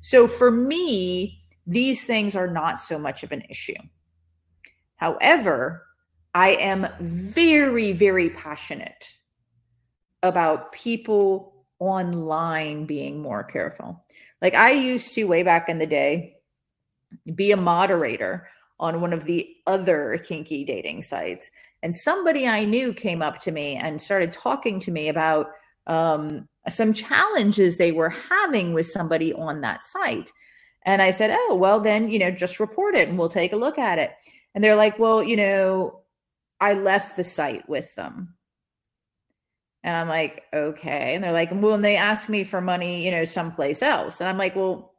[0.00, 3.74] So for me, these things are not so much of an issue.
[5.02, 5.84] However,
[6.32, 9.08] I am very, very passionate
[10.22, 14.06] about people online being more careful.
[14.40, 16.36] Like I used to way back in the day
[17.34, 18.46] be a moderator
[18.78, 21.50] on one of the other kinky dating sites.
[21.82, 25.48] And somebody I knew came up to me and started talking to me about
[25.88, 30.30] um, some challenges they were having with somebody on that site.
[30.84, 33.56] And I said, Oh, well, then, you know, just report it and we'll take a
[33.56, 34.12] look at it.
[34.54, 36.02] And they're like, Well, you know,
[36.60, 38.34] I left the site with them.
[39.84, 41.14] And I'm like, okay.
[41.14, 44.20] And they're like, well, and they ask me for money, you know, someplace else.
[44.20, 44.94] And I'm like, well,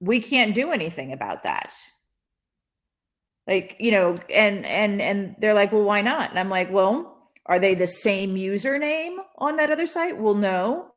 [0.00, 1.72] we can't do anything about that.
[3.46, 6.30] Like, you know, and and and they're like, well, why not?
[6.30, 10.18] And I'm like, well, are they the same username on that other site?
[10.18, 10.92] Well, no.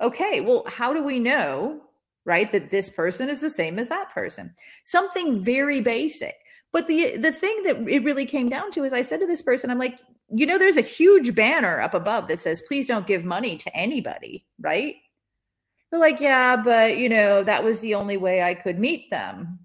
[0.00, 1.80] Okay, well, how do we know,
[2.24, 4.54] right, that this person is the same as that person?
[4.84, 6.34] Something very basic.
[6.72, 9.42] But the the thing that it really came down to is I said to this
[9.42, 13.06] person, I'm like, you know, there's a huge banner up above that says, please don't
[13.06, 14.96] give money to anybody, right?
[15.90, 19.58] They're like, yeah, but you know, that was the only way I could meet them.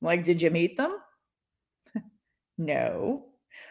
[0.00, 0.98] I'm like, did you meet them?
[2.58, 3.26] no.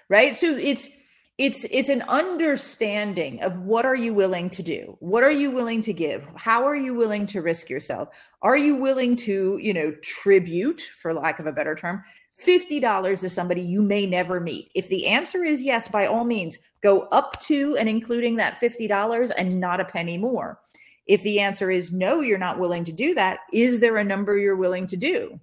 [0.09, 0.35] Right.
[0.35, 0.89] So it's
[1.37, 5.81] it's it's an understanding of what are you willing to do what are you willing
[5.81, 8.09] to give how are you willing to risk yourself
[8.43, 12.03] are you willing to you know tribute for lack of a better term
[12.45, 14.71] $50 to somebody you may never meet?
[14.75, 19.31] If the answer is yes, by all means, go up to and including that $50
[19.37, 20.59] and not a penny more.
[21.07, 24.37] If the answer is no, you're not willing to do that, is there a number
[24.37, 25.39] you're willing to do?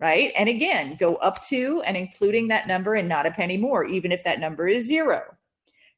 [0.00, 0.32] Right.
[0.36, 4.10] And again, go up to and including that number and not a penny more, even
[4.10, 5.22] if that number is zero.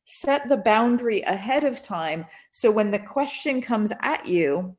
[0.05, 2.27] Set the boundary ahead of time.
[2.53, 4.77] So when the question comes at you,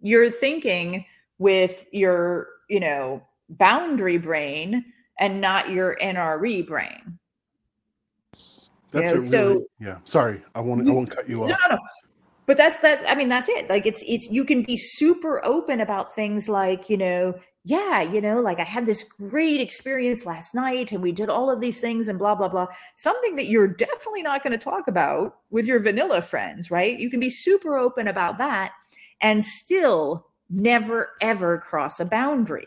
[0.00, 1.04] you're thinking
[1.38, 4.84] with your, you know, boundary brain
[5.18, 7.18] and not your NRE brain.
[8.90, 9.98] That's you know, so really, yeah.
[10.04, 11.50] Sorry, I won't I won't cut you off.
[11.50, 11.78] No, no,
[12.50, 15.80] but that's that's i mean that's it like it's it's you can be super open
[15.80, 17.32] about things like you know
[17.62, 21.48] yeah you know like i had this great experience last night and we did all
[21.48, 24.88] of these things and blah blah blah something that you're definitely not going to talk
[24.88, 28.72] about with your vanilla friends right you can be super open about that
[29.20, 32.66] and still never ever cross a boundary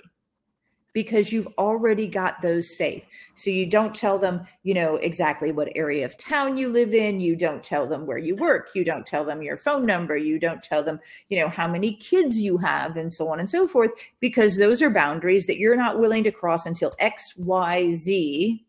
[0.94, 3.04] because you've already got those safe.
[3.36, 7.20] So you don't tell them, you know, exactly what area of town you live in.
[7.20, 8.70] You don't tell them where you work.
[8.76, 10.16] You don't tell them your phone number.
[10.16, 13.50] You don't tell them, you know, how many kids you have and so on and
[13.50, 17.90] so forth, because those are boundaries that you're not willing to cross until X, Y,
[17.92, 18.66] Z,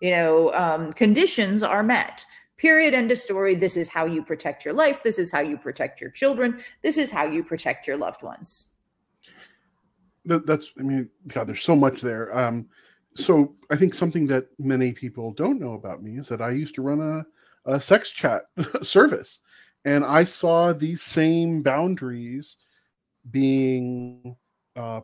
[0.00, 2.26] you know, um, conditions are met.
[2.58, 2.94] Period.
[2.94, 3.54] End of story.
[3.54, 5.02] This is how you protect your life.
[5.02, 6.60] This is how you protect your children.
[6.82, 8.68] This is how you protect your loved ones
[10.24, 12.36] that, that's i mean god there's so much there.
[12.36, 12.66] Um
[13.16, 16.74] so i think something that many people don't know about me is that i used
[16.74, 18.42] to run a, a sex chat
[18.82, 19.40] service
[19.84, 22.56] and i saw these same boundaries
[23.30, 24.36] being
[24.76, 25.00] uh,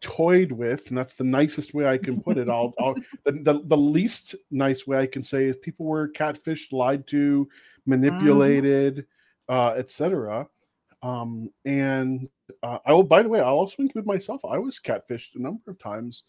[0.00, 2.48] toyed with and that's the nicest way i can put it.
[2.48, 2.94] I'll, I'll
[3.24, 7.48] the, the, the, least nice way i can say is people were catfished lied to
[7.86, 9.06] manipulated
[9.50, 9.54] mm-hmm.
[9.54, 10.46] uh, etc
[11.04, 12.28] um, and
[12.62, 14.42] uh, I will, by the way, I'll also include myself.
[14.44, 16.22] I was catfished a number of times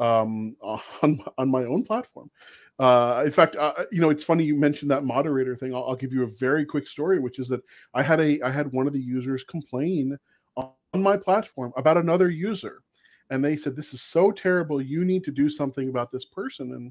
[0.00, 0.56] um,
[1.02, 2.30] on on my own platform.
[2.78, 5.74] Uh, in fact, uh, you know, it's funny you mentioned that moderator thing.
[5.74, 7.60] I'll, I'll, give you a very quick story, which is that
[7.92, 10.16] I had a I had one of the users complain
[10.56, 12.80] on my platform about another user,
[13.28, 14.80] and they said, "This is so terrible.
[14.80, 16.90] You need to do something about this person." And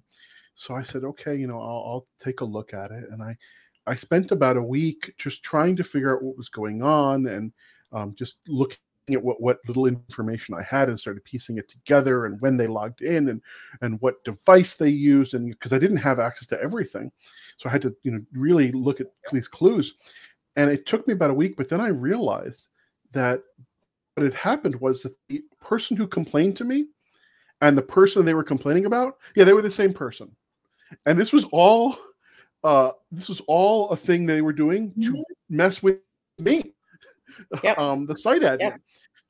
[0.54, 3.36] so I said, "Okay, you know, I'll, I'll take a look at it." And I
[3.88, 7.52] I spent about a week just trying to figure out what was going on and
[7.92, 8.78] um, just looking
[9.12, 12.68] at what, what little information I had and started piecing it together and when they
[12.68, 13.42] logged in and
[13.82, 17.12] and what device they used and because I didn't have access to everything,
[17.58, 19.96] so I had to you know really look at these clues,
[20.56, 21.58] and it took me about a week.
[21.58, 22.68] But then I realized
[23.12, 23.42] that
[24.16, 26.88] what had happened was that the person who complained to me
[27.62, 30.34] and the person they were complaining about, yeah, they were the same person,
[31.06, 31.98] and this was all
[32.64, 35.14] uh, this was all a thing they were doing mm-hmm.
[35.14, 36.00] to mess with
[36.40, 36.74] me,
[37.64, 37.78] yep.
[37.78, 38.60] um, the site admin.
[38.60, 38.82] Yep.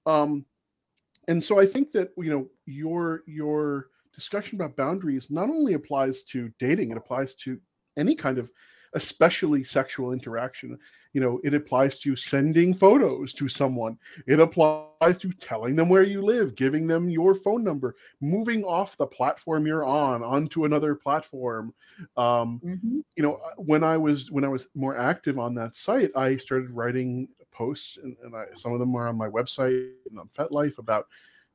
[0.05, 0.45] Um,
[1.27, 6.23] and so I think that you know your your discussion about boundaries not only applies
[6.23, 7.59] to dating, it applies to
[7.97, 8.51] any kind of
[8.93, 10.77] especially sexual interaction.
[11.13, 13.97] You know, it applies to sending photos to someone.
[14.27, 18.95] It applies to telling them where you live, giving them your phone number, moving off
[18.95, 21.73] the platform you're on onto another platform.
[22.15, 22.99] Um, mm-hmm.
[23.17, 26.71] You know, when I was when I was more active on that site, I started
[26.71, 30.77] writing posts, and, and I, some of them are on my website and on FetLife
[30.77, 31.07] about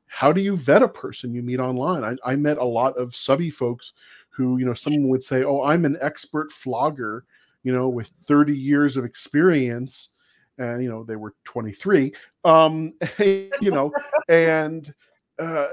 [0.07, 2.03] how do you vet a person you meet online.
[2.03, 3.93] I, I met a lot of subby folks
[4.37, 7.25] who, you know, someone would say, "Oh, I'm an expert flogger."
[7.67, 10.11] you know, with 30 years of experience,
[10.57, 12.13] and you know they were 23,
[12.45, 13.91] um, you know,
[14.29, 14.93] and
[15.37, 15.67] uh,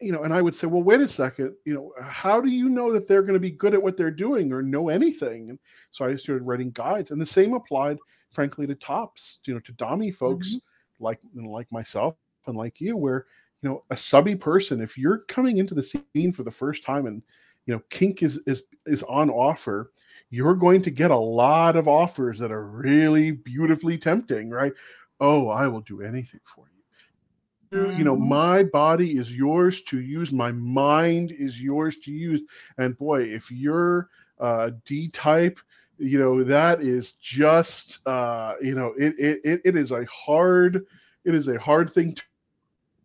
[0.00, 2.70] you know, and I would say, well, wait a second, you know, how do you
[2.70, 5.50] know that they're going to be good at what they're doing or know anything?
[5.50, 5.58] And
[5.90, 7.98] so I started writing guides, and the same applied,
[8.32, 11.04] frankly, to tops, you know, to dommy folks mm-hmm.
[11.04, 13.26] like you know, like myself and like you, where
[13.60, 17.04] you know a subby person, if you're coming into the scene for the first time
[17.06, 17.22] and
[17.66, 19.90] you know kink is is is on offer
[20.34, 24.72] you're going to get a lot of offers that are really beautifully tempting, right?
[25.20, 27.78] Oh, I will do anything for you.
[27.78, 27.98] Mm-hmm.
[27.98, 28.28] You know, mm-hmm.
[28.28, 32.42] my body is yours to use, my mind is yours to use.
[32.78, 34.08] And boy, if you're
[34.40, 35.60] uh, D type,
[35.98, 40.84] you know, that is just, uh, you know, it, it, it is a hard,
[41.24, 42.22] it is a hard thing to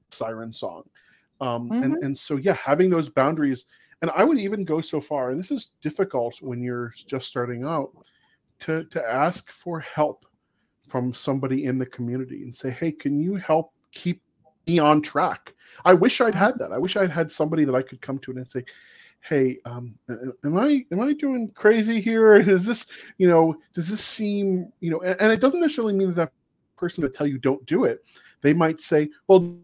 [0.10, 0.84] siren song.
[1.42, 1.84] Um, mm-hmm.
[1.84, 3.66] and, and so, yeah, having those boundaries
[4.02, 7.64] and I would even go so far, and this is difficult when you're just starting
[7.64, 7.92] out,
[8.60, 10.26] to, to ask for help
[10.88, 14.22] from somebody in the community and say, hey, can you help keep
[14.68, 15.54] me on track?
[15.86, 16.72] I wish I'd had that.
[16.72, 18.66] I wish I'd had somebody that I could come to and say,
[19.22, 22.36] hey, um, am I am I doing crazy here?
[22.40, 22.86] Is this,
[23.18, 26.32] you know, does this seem, you know, and, and it doesn't necessarily mean that, that
[26.78, 28.04] person to tell you don't do it.
[28.42, 29.58] They might say, well,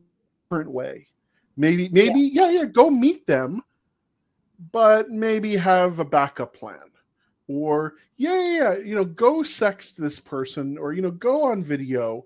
[0.49, 1.07] different way.
[1.57, 3.61] Maybe, maybe, yeah, yeah, yeah go meet them
[4.71, 6.79] but maybe have a backup plan
[7.47, 11.63] or yeah, yeah, yeah, you know, go sext this person or you know, go on
[11.63, 12.25] video,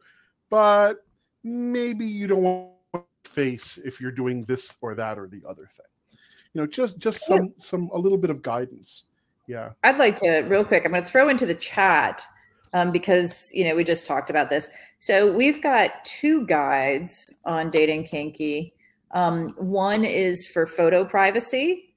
[0.50, 1.06] but
[1.44, 5.86] maybe you don't want face if you're doing this or that or the other thing.
[6.54, 9.06] You know, just just some some a little bit of guidance.
[9.48, 9.72] Yeah.
[9.84, 10.84] I'd like to real quick.
[10.86, 12.24] I'm going to throw into the chat
[12.74, 14.70] um, because you know we just talked about this.
[15.00, 18.74] So we've got two guides on dating kinky.
[19.12, 21.89] Um, one is for photo privacy,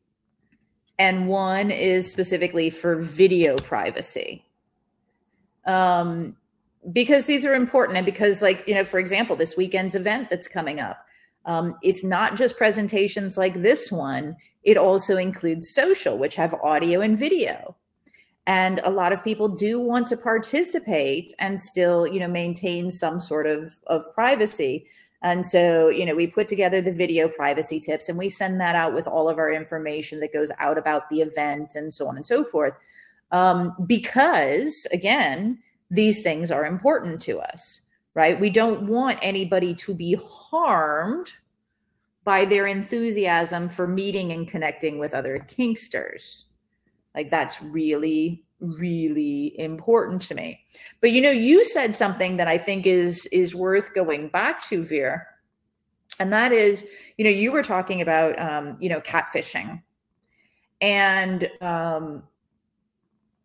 [0.98, 4.44] and one is specifically for video privacy.
[5.66, 6.36] Um,
[6.92, 10.48] because these are important and because like you know for example this weekend's event that's
[10.48, 10.98] coming up
[11.44, 14.36] um, it's not just presentations like this one.
[14.62, 17.76] It also includes social which have audio and video.
[18.46, 23.20] And a lot of people do want to participate and still you know maintain some
[23.20, 24.86] sort of of privacy
[25.22, 28.74] and so you know we put together the video privacy tips and we send that
[28.74, 32.16] out with all of our information that goes out about the event and so on
[32.16, 32.74] and so forth
[33.30, 35.58] um, because again
[35.92, 37.82] these things are important to us,
[38.14, 38.40] right?
[38.40, 41.30] We don't want anybody to be harmed
[42.24, 46.44] by their enthusiasm for meeting and connecting with other kinksters.
[47.14, 50.64] Like that's really really important to me.
[51.00, 54.82] But you know, you said something that I think is is worth going back to,
[54.82, 55.26] Veer,
[56.18, 56.86] and that is,
[57.16, 59.82] you know, you were talking about, um, you know, catfishing,
[60.80, 62.22] and um,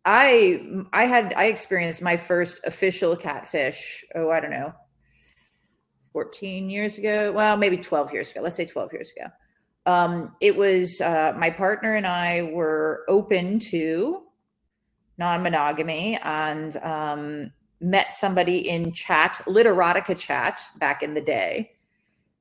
[0.04, 4.04] I I had I experienced my first official catfish.
[4.14, 4.72] Oh, I don't know,
[6.12, 7.32] fourteen years ago.
[7.32, 8.40] Well, maybe twelve years ago.
[8.40, 9.28] Let's say twelve years ago.
[9.86, 14.22] Um, it was uh, my partner and I were open to
[15.18, 21.72] non-monogamy and um, met somebody in chat, literotica chat back in the day,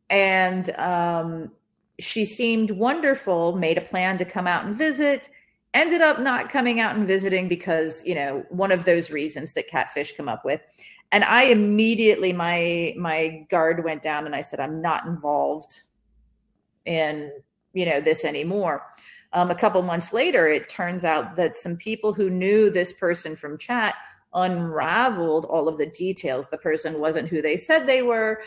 [0.09, 1.51] and um,
[1.99, 3.55] she seemed wonderful.
[3.55, 5.29] Made a plan to come out and visit
[5.73, 9.67] ended up not coming out and visiting because you know one of those reasons that
[9.67, 10.61] catfish come up with
[11.11, 15.83] and i immediately my my guard went down and i said i'm not involved
[16.85, 17.31] in
[17.73, 18.81] you know this anymore
[19.33, 23.35] um, a couple months later it turns out that some people who knew this person
[23.35, 23.95] from chat
[24.33, 26.45] unraveled all of the details.
[26.51, 28.41] The person wasn't who they said they were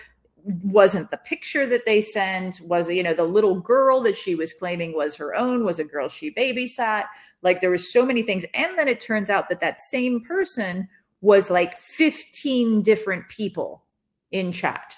[0.64, 4.54] wasn't the picture that they sent was you know the little girl that she was
[4.54, 7.04] claiming was her own was a girl she babysat.
[7.42, 8.44] Like there was so many things.
[8.54, 10.88] And then it turns out that that same person
[11.20, 13.84] was like 15 different people
[14.32, 14.96] in chat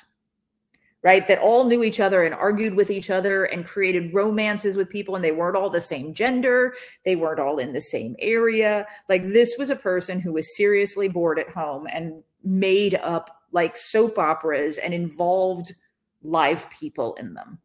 [1.02, 1.26] right?
[1.26, 5.16] That all knew each other and argued with each other and created romances with people
[5.16, 6.74] and they weren't all the same gender.
[7.04, 8.86] They weren't all in the same area.
[9.08, 13.76] Like this was a person who was seriously bored at home and made up like
[13.76, 15.74] soap operas and involved
[16.22, 17.58] live people in them.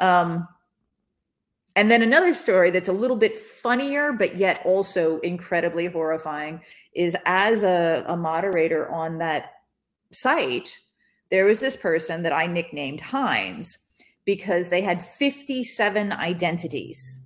[0.00, 0.48] Um,
[1.76, 6.62] and then another story that's a little bit funnier, but yet also incredibly horrifying
[6.94, 9.52] is as a, a moderator on that
[10.10, 10.78] site,
[11.30, 13.78] there was this person that I nicknamed Heinz
[14.24, 17.20] because they had 57 identities,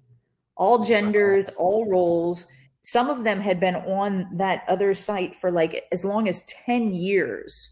[0.57, 2.47] all genders, all roles.
[2.83, 6.93] Some of them had been on that other site for like as long as 10
[6.93, 7.71] years.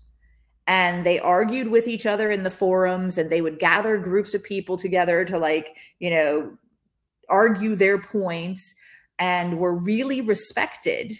[0.67, 4.43] And they argued with each other in the forums and they would gather groups of
[4.43, 6.53] people together to like you know
[7.31, 8.75] argue their points
[9.19, 11.13] and were really respected.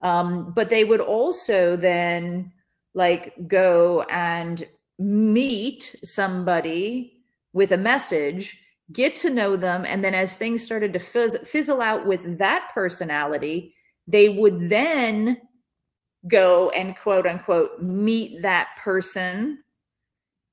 [0.00, 2.52] Um, but they would also then
[2.98, 4.66] like go and
[4.98, 7.22] meet somebody
[7.54, 8.58] with a message
[8.92, 9.84] get to know them.
[9.84, 13.74] And then as things started to fizz- fizzle out with that personality,
[14.06, 15.38] they would then
[16.26, 19.62] go and quote unquote meet that person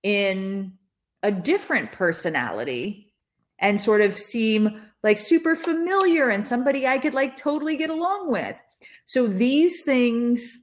[0.04, 0.74] in
[1.24, 3.12] a different personality
[3.60, 8.32] and sort of seem like super familiar and somebody I could like totally get along
[8.32, 8.62] with.
[9.06, 10.60] So these things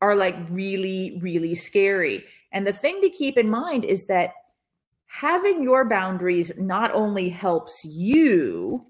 [0.00, 2.24] are like really, really scary.
[2.52, 4.32] And the thing to keep in mind is that
[5.06, 8.84] having your boundaries not only helps you,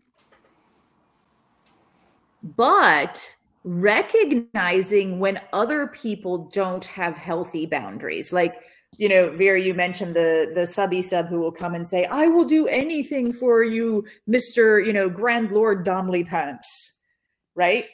[2.57, 3.35] but
[3.65, 8.33] recognizing when other people don't have healthy boundaries.
[8.33, 8.55] Like,
[8.97, 12.27] you know, Vera, you mentioned the the subby sub who will come and say, I
[12.27, 14.85] will do anything for you, Mr.
[14.85, 16.93] You know, Grand Lord Domley Pants.
[17.55, 17.87] Right?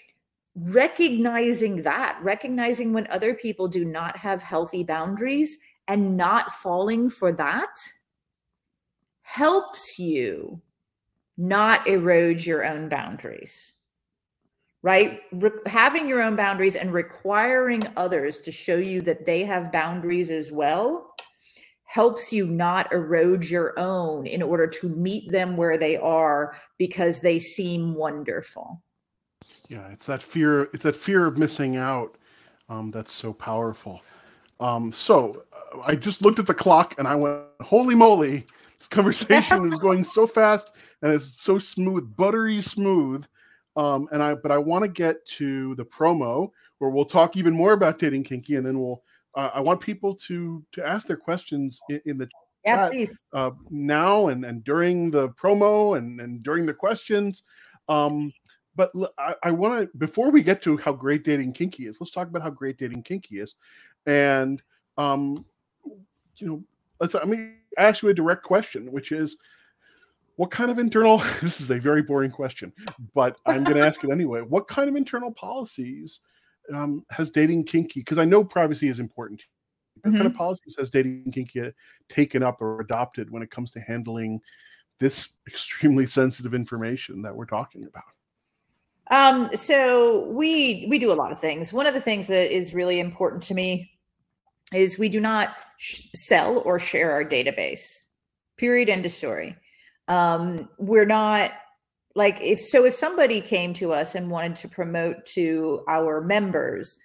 [0.56, 7.32] Recognizing that, recognizing when other people do not have healthy boundaries and not falling for
[7.32, 7.76] that
[9.22, 10.60] helps you
[11.36, 13.72] not erode your own boundaries
[14.84, 15.22] right?
[15.32, 20.30] Re- having your own boundaries and requiring others to show you that they have boundaries
[20.30, 21.14] as well
[21.84, 27.20] helps you not erode your own in order to meet them where they are because
[27.20, 28.82] they seem wonderful
[29.68, 32.16] yeah it's that fear it's that fear of missing out
[32.68, 34.02] um, that's so powerful
[34.60, 38.44] um, so uh, i just looked at the clock and i went holy moly
[38.78, 40.72] this conversation is going so fast
[41.04, 43.26] and it's so smooth, buttery smooth.
[43.76, 46.48] Um, and I, but I want to get to the promo
[46.78, 49.02] where we'll talk even more about dating kinky, and then we'll.
[49.36, 52.28] Uh, I want people to to ask their questions in, in the
[52.64, 53.24] yeah, chat please.
[53.32, 57.42] Uh, now and and during the promo and and during the questions.
[57.88, 58.32] Um,
[58.76, 62.12] but I, I want to before we get to how great dating kinky is, let's
[62.12, 63.54] talk about how great dating kinky is,
[64.06, 64.62] and
[64.98, 65.44] um,
[66.36, 66.64] you know,
[67.00, 67.14] let's.
[67.14, 69.36] I mean, ask you a direct question, which is,
[70.36, 71.22] what kind of internal?
[71.42, 72.72] This is a very boring question,
[73.14, 74.40] but I'm going to ask it anyway.
[74.48, 76.20] What kind of internal policies
[76.72, 78.00] um, has dating kinky?
[78.00, 79.42] Because I know privacy is important.
[80.02, 80.16] What mm-hmm.
[80.16, 80.38] kind of mm-hmm.
[80.38, 81.72] policies has dating kinky
[82.08, 84.40] taken up or adopted when it comes to handling
[84.98, 88.04] this extremely sensitive information that we're talking about?
[89.10, 91.72] Um, so we we do a lot of things.
[91.72, 93.90] One of the things that is really important to me
[94.72, 98.04] is we do not sh- sell or share our database.
[98.56, 98.88] Period.
[98.88, 99.56] End of story.
[100.08, 101.52] Um, we're not
[102.14, 106.98] like if so if somebody came to us and wanted to promote to our members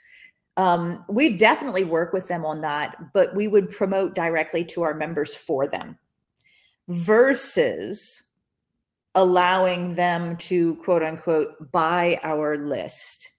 [0.58, 4.94] um, we definitely work with them on that but we would promote directly to our
[4.94, 5.98] members for them
[6.88, 8.22] versus
[9.16, 13.30] allowing them to quote unquote buy our list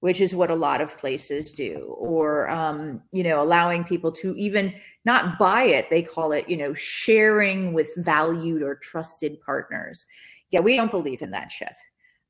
[0.00, 1.96] which is what a lot of places do.
[1.98, 4.74] Or um, you know allowing people to even
[5.04, 10.06] not buy it they call it you know sharing with valued or trusted partners.
[10.50, 11.74] Yeah we don't believe in that shit.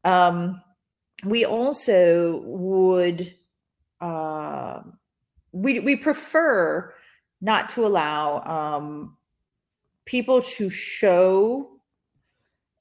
[0.05, 0.63] Um,
[1.25, 3.35] we also would
[4.01, 4.81] uh,
[5.53, 6.95] we we prefer
[7.41, 9.17] not to allow um,
[10.05, 11.76] people to show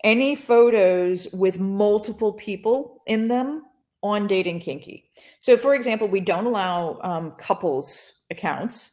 [0.05, 3.63] any photos with multiple people in them
[4.03, 5.09] on dating kinky.
[5.39, 8.91] So for example we don't allow um, couples accounts.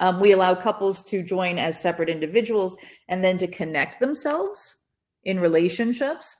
[0.00, 2.76] Um, we allow couples to join as separate individuals
[3.08, 4.74] and then to connect themselves
[5.24, 6.36] in relationships.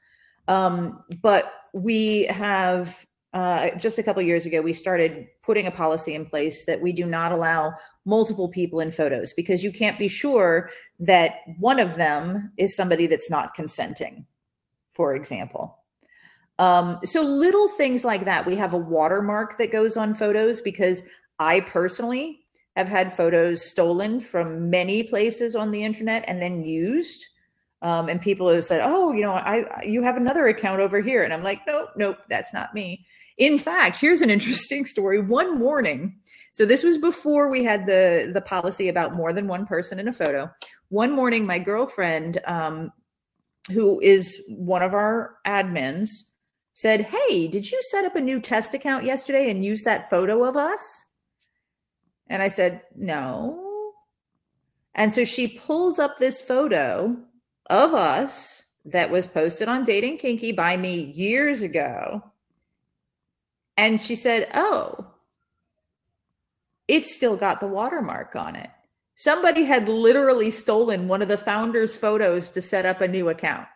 [0.48, 6.14] Um, but we have uh, just a couple years ago, we started putting a policy
[6.14, 7.72] in place that we do not allow
[8.04, 13.06] multiple people in photos because you can't be sure that one of them is somebody
[13.06, 14.26] that's not consenting,
[14.92, 15.78] for example.
[16.58, 18.46] Um, so little things like that.
[18.46, 21.02] We have a watermark that goes on photos because
[21.38, 22.40] I personally
[22.76, 27.26] have had photos stolen from many places on the internet and then used.
[27.80, 31.24] Um, and people have said, "Oh, you know, I you have another account over here,"
[31.24, 33.04] and I'm like, "Nope, nope, that's not me."
[33.42, 35.20] In fact, here's an interesting story.
[35.20, 36.14] One morning,
[36.52, 40.06] so this was before we had the the policy about more than one person in
[40.06, 40.48] a photo.
[40.90, 42.92] One morning, my girlfriend, um,
[43.72, 46.10] who is one of our admins,
[46.74, 50.44] said, "Hey, did you set up a new test account yesterday and use that photo
[50.44, 51.04] of us?"
[52.28, 53.92] And I said, "No."
[54.94, 57.16] And so she pulls up this photo
[57.66, 62.31] of us that was posted on Dating Kinky by me years ago
[63.82, 65.04] and she said, Oh,
[66.86, 68.70] it's still got the watermark on it.
[69.16, 73.66] Somebody had literally stolen one of the founders' photos to set up a new account.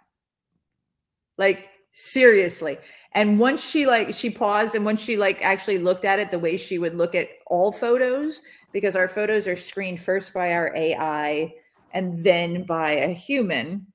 [1.38, 2.78] Like, seriously.
[3.14, 6.38] And once she like she paused and once she like actually looked at it the
[6.38, 8.42] way she would look at all photos,
[8.72, 11.52] because our photos are screened first by our AI
[11.94, 13.86] and then by a human.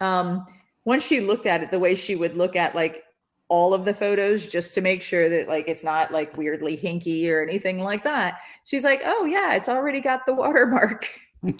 [0.00, 0.46] Um,
[0.84, 3.02] once she looked at it the way she would look at like
[3.48, 7.30] all of the photos just to make sure that like it's not like weirdly hinky
[7.30, 8.38] or anything like that.
[8.64, 11.08] She's like, "Oh yeah, it's already got the watermark."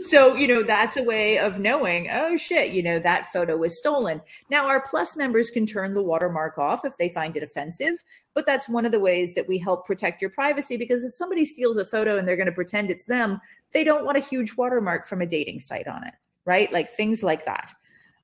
[0.00, 3.76] so, you know, that's a way of knowing, oh shit, you know, that photo was
[3.76, 4.20] stolen.
[4.50, 8.02] Now, our plus members can turn the watermark off if they find it offensive,
[8.34, 11.44] but that's one of the ways that we help protect your privacy because if somebody
[11.44, 13.40] steals a photo and they're going to pretend it's them,
[13.72, 16.14] they don't want a huge watermark from a dating site on it,
[16.44, 16.72] right?
[16.72, 17.72] Like things like that.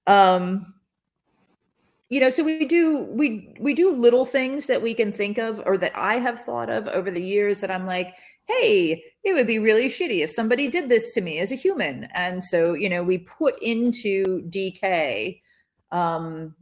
[0.06, 0.74] Um,
[2.08, 5.62] you know so we do we we do little things that we can think of
[5.66, 8.14] or that i have thought of over the years that i'm like
[8.46, 12.04] hey it would be really shitty if somebody did this to me as a human.
[12.14, 15.40] And so you know we put into dk
[15.92, 16.54] um,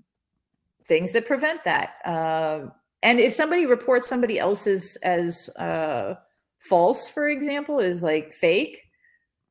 [0.84, 2.66] things that prevent that uh,
[3.02, 6.14] and if somebody reports somebody else's as uh,
[6.58, 8.82] false for example is like fake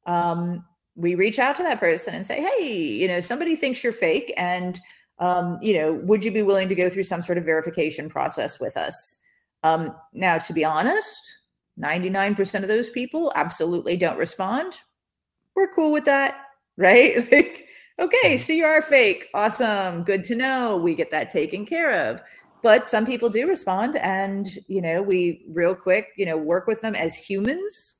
[0.08, 0.66] um,
[0.96, 4.34] we reach out to that person and say hey you know somebody thinks you're fake
[4.38, 4.80] and
[5.24, 8.60] um, you know, would you be willing to go through some sort of verification process
[8.60, 9.16] with us?
[9.64, 11.38] Um, now, to be honest,
[11.82, 14.74] 99% of those people absolutely don't respond.
[15.56, 16.36] We're cool with that,
[16.78, 17.32] right?
[17.32, 17.68] like,
[18.00, 19.30] okay, so you are fake.
[19.34, 20.04] Awesome.
[20.04, 20.76] Good to know.
[20.76, 22.22] We get that taken care of.
[22.62, 26.82] But some people do respond, and, you know, we real quick, you know, work with
[26.82, 27.96] them as humans.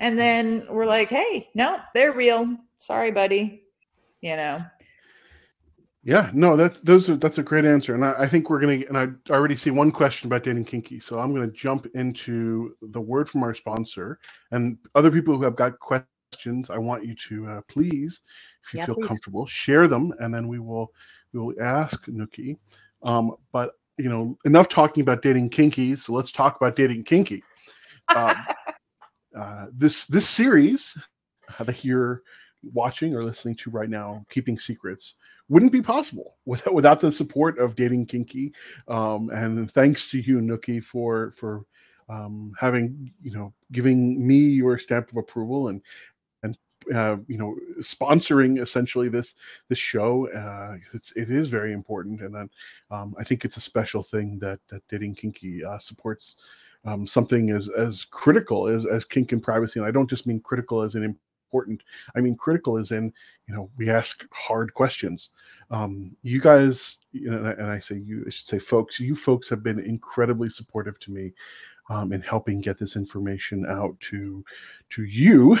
[0.00, 2.58] And then we're like, hey, no, they're real.
[2.78, 3.62] Sorry, buddy.
[4.20, 4.64] You know,
[6.04, 8.84] yeah, no, that's those are that's a great answer, and I, I, think we're gonna.
[8.88, 13.00] And I already see one question about dating kinky, so I'm gonna jump into the
[13.00, 14.18] word from our sponsor
[14.50, 18.22] and other people who have got questions I want you to uh, please,
[18.66, 19.06] if you Yeah, feel please.
[19.08, 20.92] comfortable, share them, and then we will
[21.32, 22.58] we will ask Nookie.
[23.04, 25.96] Um, but you know, enough talking about dating kinky.
[25.96, 27.44] So let's talk about dating kinky.
[28.14, 28.36] Um,
[29.38, 30.96] uh, this this series
[31.60, 32.22] that you're
[32.72, 35.16] watching or listening to right now, keeping secrets,
[35.52, 38.54] wouldn't be possible without without the support of dating kinky.
[38.88, 41.66] Um, and thanks to you, Nookie, for for
[42.08, 45.82] um, having you know giving me your stamp of approval and
[46.42, 46.56] and
[46.94, 49.34] uh, you know sponsoring essentially this
[49.68, 50.26] this show.
[50.32, 52.48] Uh, it's it is very important, and then
[52.90, 56.36] um, I think it's a special thing that that dating kinky uh, supports
[56.86, 59.80] um, something as as critical as as kink and privacy.
[59.80, 61.14] And I don't just mean critical as in
[61.52, 61.82] important.
[62.16, 63.12] I mean critical is in
[63.46, 65.30] you know we ask hard questions.
[65.70, 68.98] Um, you guys, you know, and I say you, I should say folks.
[68.98, 71.32] You folks have been incredibly supportive to me
[71.90, 74.44] um, in helping get this information out to
[74.90, 75.58] to you,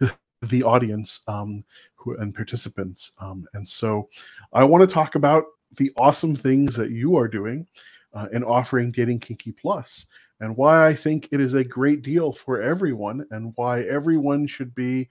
[0.42, 1.64] the audience um,
[1.94, 3.12] who, and participants.
[3.20, 4.08] Um, and so,
[4.52, 5.44] I want to talk about
[5.76, 7.66] the awesome things that you are doing
[8.14, 10.06] uh, in offering Dating Kinky Plus,
[10.40, 14.74] and why I think it is a great deal for everyone, and why everyone should
[14.74, 15.08] be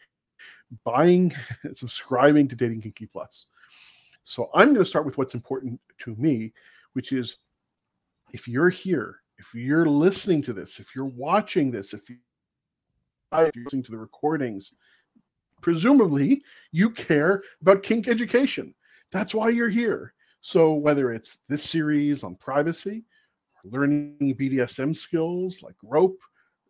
[0.84, 1.34] buying,
[1.74, 3.48] subscribing to Dating Kinky Plus.
[4.24, 6.54] So I'm going to start with what's important to me,
[6.94, 7.38] which is
[8.32, 12.18] if you're here, if you're listening to this, if you're watching this, if, you,
[13.34, 14.74] if you're listening to the recordings,
[15.62, 18.74] presumably you care about kink education.
[19.12, 20.14] That's why you're here.
[20.42, 23.04] So whether it's this series on privacy,
[23.64, 26.20] learning BDSM skills like rope,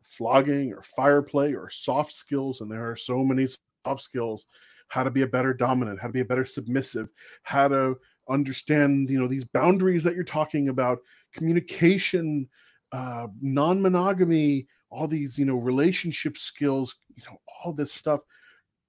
[0.04, 3.48] flogging, or fire play, or soft skills, and there are so many
[3.86, 4.46] soft skills,
[4.88, 7.10] how to be a better dominant, how to be a better submissive,
[7.44, 7.96] how to
[8.30, 11.00] understand, you know, these boundaries that you're talking about,
[11.34, 12.48] communication,
[12.92, 18.22] uh, non-monogamy, all these, you know, relationship skills, you know, all this stuff.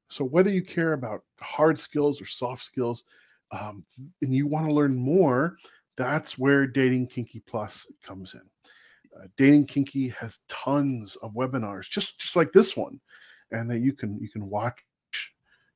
[0.09, 3.05] So whether you care about hard skills or soft skills,
[3.53, 3.85] um,
[4.23, 5.57] and you want to learn more,
[5.97, 8.41] that's where Dating Kinky Plus comes in.
[9.19, 13.01] Uh, Dating Kinky has tons of webinars, just just like this one,
[13.53, 14.79] and that you can you can watch,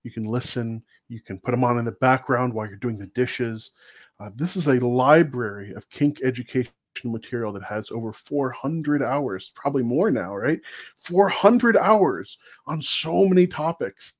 [0.02, 3.06] you can listen, you can put them on in the background while you're doing the
[3.08, 3.72] dishes.
[4.20, 6.72] Uh, this is a library of kink education
[7.04, 10.60] material that has over 400 hours, probably more now, right?
[10.98, 14.14] 400 hours on so many topics.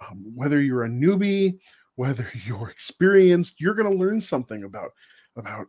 [0.00, 1.58] Um, whether you're a newbie,
[1.96, 4.92] whether you're experienced, you're going to learn something about
[5.36, 5.66] about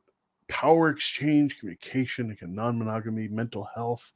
[0.48, 4.12] power exchange, communication, non-monogamy, mental health,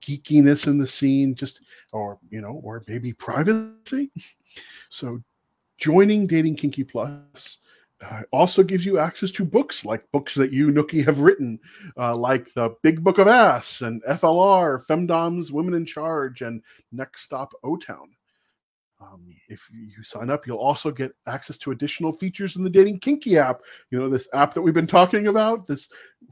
[0.00, 1.60] geekiness in the scene, just
[1.92, 4.10] or you know, or maybe privacy.
[4.90, 5.22] So,
[5.78, 7.58] joining Dating Kinky Plus
[8.02, 11.60] uh, also gives you access to books like books that you Nookie have written,
[11.96, 17.22] uh, like the Big Book of Ass and FLR, Femdoms, Women in Charge, and Next
[17.22, 18.10] Stop O Town.
[19.00, 23.00] Um, if you sign up, you'll also get access to additional features in the Dating
[23.00, 23.62] Kinky app.
[23.90, 25.88] You know, this app that we've been talking about, this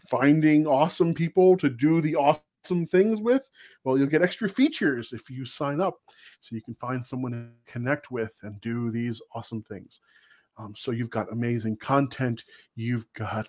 [0.09, 3.43] finding awesome people to do the awesome things with.
[3.85, 5.99] Well, you'll get extra features if you sign up.
[6.41, 10.01] So you can find someone to connect with and do these awesome things.
[10.59, 12.45] Um, so you've got amazing content.
[12.77, 13.49] You've got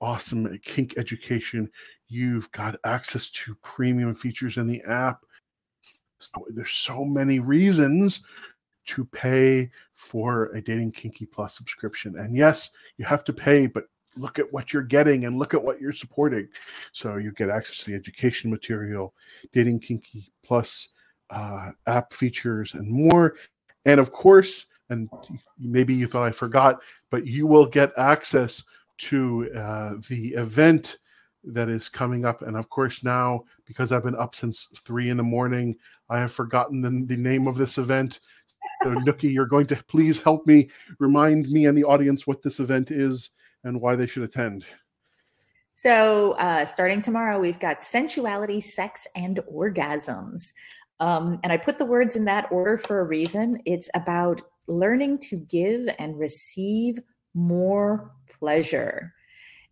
[0.00, 1.70] awesome kink education.
[2.08, 5.24] You've got access to premium features in the app.
[6.18, 8.22] So there's so many reasons
[8.84, 12.18] to pay for a Dating Kinky Plus subscription.
[12.18, 13.84] And yes, you have to pay, but
[14.16, 16.48] look at what you're getting and look at what you're supporting.
[16.92, 19.14] So you get access to the education material,
[19.52, 20.88] Dating Kinky Plus
[21.30, 23.36] uh, app features, and more.
[23.84, 25.08] And of course, and
[25.58, 28.62] maybe you thought I forgot, but you will get access
[28.98, 30.98] to uh, the event
[31.44, 32.42] that is coming up.
[32.42, 35.76] And of course, now because I've been up since three in the morning,
[36.10, 38.20] I have forgotten the, the name of this event.
[38.82, 42.60] So, Nookie, you're going to please help me remind me and the audience what this
[42.60, 43.30] event is
[43.64, 44.64] and why they should attend.
[45.74, 50.52] So, uh, starting tomorrow, we've got sensuality, sex, and orgasms.
[51.00, 53.58] Um, and I put the words in that order for a reason.
[53.64, 57.00] It's about learning to give and receive
[57.34, 59.12] more pleasure.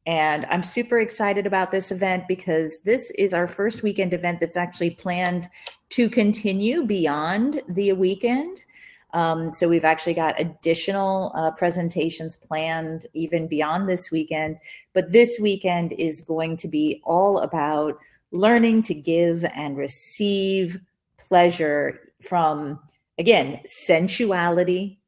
[0.07, 4.57] And I'm super excited about this event because this is our first weekend event that's
[4.57, 5.49] actually planned
[5.91, 8.65] to continue beyond the weekend.
[9.13, 14.59] Um, so we've actually got additional uh, presentations planned even beyond this weekend.
[14.93, 17.99] But this weekend is going to be all about
[18.33, 20.79] learning to give and receive
[21.19, 22.79] pleasure from,
[23.19, 25.00] again, sensuality,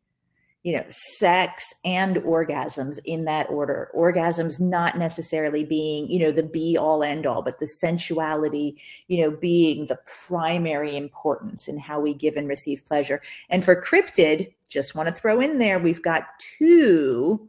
[0.63, 3.91] you know, sex and orgasms in that order.
[3.97, 8.77] Orgasms not necessarily being, you know, the be all end all, but the sensuality,
[9.09, 9.99] you know, being the
[10.29, 13.21] primary importance in how we give and receive pleasure.
[13.51, 17.49] And for cryptid, just want to throw in there, we've got two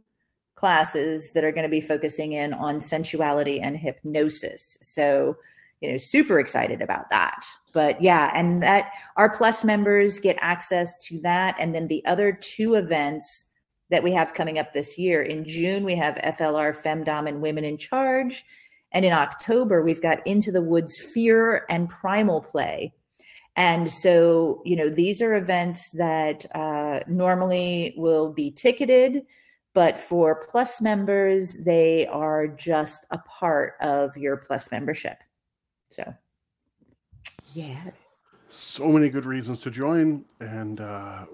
[0.56, 4.76] classes that are going to be focusing in on sensuality and hypnosis.
[4.82, 5.36] So,
[5.84, 7.44] you know, super excited about that.
[7.74, 11.56] But yeah, and that our plus members get access to that.
[11.58, 13.44] And then the other two events
[13.90, 17.64] that we have coming up this year in June, we have FLR Femdom and Women
[17.64, 18.46] in Charge.
[18.92, 22.94] And in October, we've got Into the Woods Fear and Primal Play.
[23.54, 29.26] And so, you know, these are events that uh, normally will be ticketed,
[29.74, 35.18] but for Plus members, they are just a part of your Plus membership.
[35.90, 36.14] So,
[37.54, 38.18] yes.
[38.48, 41.26] So many good reasons to join, and uh,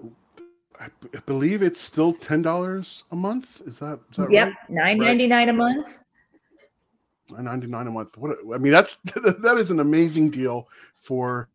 [0.79, 3.61] I, b- I believe it's still ten dollars a month.
[3.65, 4.53] Is that is that yep, right?
[4.69, 5.87] nine ninety nine a month.
[7.29, 8.17] Nine ninety nine a month.
[8.17, 11.49] What I mean, that's that is an amazing deal for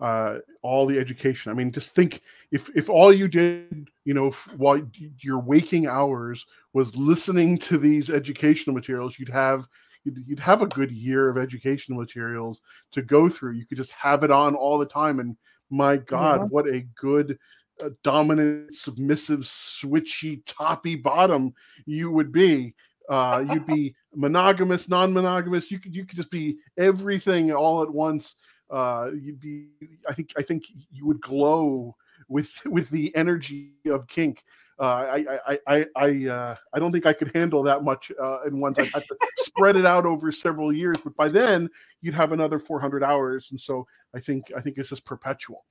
[0.00, 1.50] uh, all the education.
[1.50, 2.22] I mean, just think
[2.52, 4.80] if if all you did, you know, while
[5.20, 9.66] your waking hours was listening to these educational materials, you'd have
[10.06, 12.60] you'd, you'd have a good year of educational materials
[12.92, 13.52] to go through.
[13.52, 15.36] You could just have it on all the time, and
[15.68, 16.46] my God, Yeah.
[16.46, 17.38] what a good
[17.82, 21.52] uh, dominant, submissive, switchy, toppy bottom
[21.84, 22.74] you would be.
[23.10, 25.70] Uh, you'd be monogamous, non-monogamous.
[25.70, 28.36] You could you could just be everything all at once.
[28.70, 29.68] Uh, you'd be.
[30.08, 31.94] I think I think you would glow
[32.28, 34.42] with with the energy of kink.
[34.78, 38.12] Uh, I I I I I, uh, I don't think I could handle that much
[38.20, 38.78] uh, in once.
[38.78, 41.70] I'd have to spread it out over several years, but by then
[42.02, 45.64] you'd have another 400 hours, and so I think I think it's just perpetual.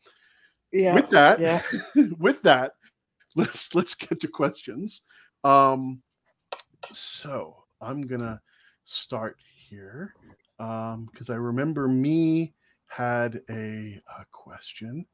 [0.71, 0.95] Yeah.
[0.95, 1.61] With that, yeah.
[2.19, 2.73] with that,
[3.35, 5.01] let's let's get to questions.
[5.43, 6.01] Um,
[6.91, 8.41] so I'm gonna
[8.85, 9.37] start
[9.69, 10.15] here
[10.57, 12.53] because I remember me
[12.87, 15.05] had a, a question.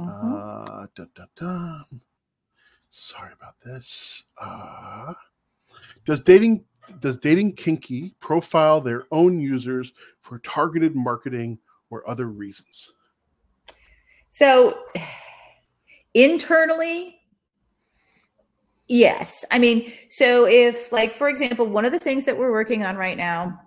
[0.00, 0.32] Mhm.
[0.32, 1.82] Uh, da, da, da.
[2.90, 4.24] Sorry about this.
[4.38, 5.12] Uh,
[6.04, 6.64] does dating
[7.00, 9.92] does dating kinky profile their own users
[10.22, 11.58] for targeted marketing
[11.90, 12.94] or other reasons?
[14.30, 14.78] So
[16.14, 17.20] internally,
[18.88, 19.44] yes.
[19.50, 22.96] I mean, so if like for example, one of the things that we're working on
[22.96, 23.60] right now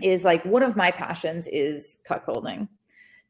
[0.00, 2.68] is like one of my passions is cuckolding.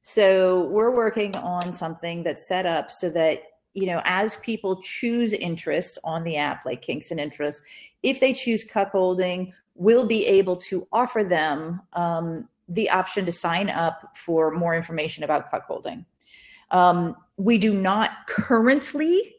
[0.07, 3.43] So we're working on something that's set up so that
[3.73, 7.63] you know as people choose interests on the app like kinks and interests
[8.05, 13.69] if they choose cuckolding we'll be able to offer them um, the option to sign
[13.69, 16.05] up for more information about cuckolding
[16.71, 19.35] um, we do not currently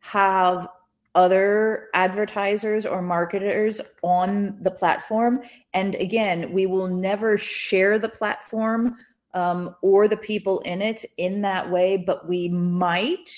[0.00, 0.66] have
[1.14, 5.40] other advertisers or marketers on the platform.
[5.72, 8.96] And again, we will never share the platform
[9.34, 13.30] um, or the people in it in that way, but we might,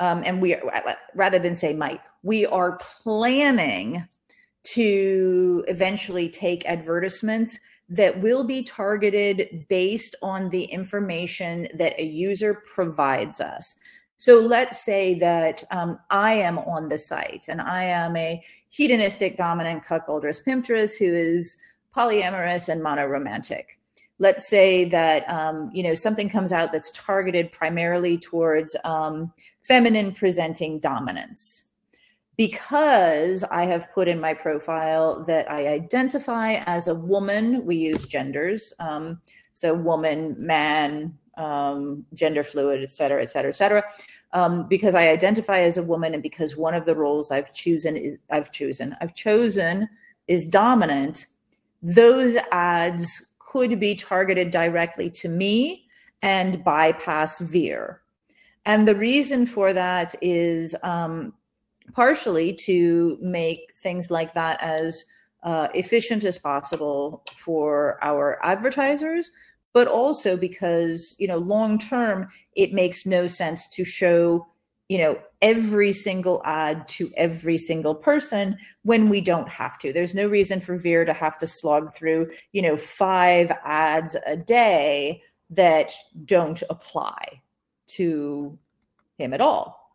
[0.00, 0.56] um, and we
[1.14, 4.06] rather than say might, we are planning
[4.62, 7.58] to eventually take advertisements
[7.88, 13.76] that will be targeted based on the information that a user provides us.
[14.16, 19.36] So let's say that um, I am on the site and I am a hedonistic
[19.36, 21.56] dominant cuckoldress pimptress who is
[21.94, 23.75] polyamorous and monoromantic.
[24.18, 30.12] Let's say that um, you know something comes out that's targeted primarily towards um, feminine
[30.12, 31.64] presenting dominance
[32.36, 37.64] because I have put in my profile that I identify as a woman.
[37.64, 39.20] We use genders, um,
[39.54, 43.84] so woman, man, um, gender fluid, et cetera, et cetera, et cetera.
[44.32, 47.96] Um, because I identify as a woman, and because one of the roles I've chosen
[47.96, 49.88] is I've chosen I've chosen
[50.28, 51.26] is dominant.
[51.82, 55.86] Those ads could be targeted directly to me
[56.22, 58.02] and bypass Veer.
[58.64, 61.32] And the reason for that is um,
[61.92, 65.04] partially to make things like that as
[65.44, 69.30] uh, efficient as possible for our advertisers,
[69.72, 74.46] but also because you know long term it makes no sense to show
[74.88, 79.92] you know every single ad to every single person when we don't have to.
[79.92, 84.36] There's no reason for veer to have to slog through you know five ads a
[84.36, 85.92] day that
[86.24, 87.40] don't apply
[87.88, 88.58] to
[89.18, 89.86] him at all.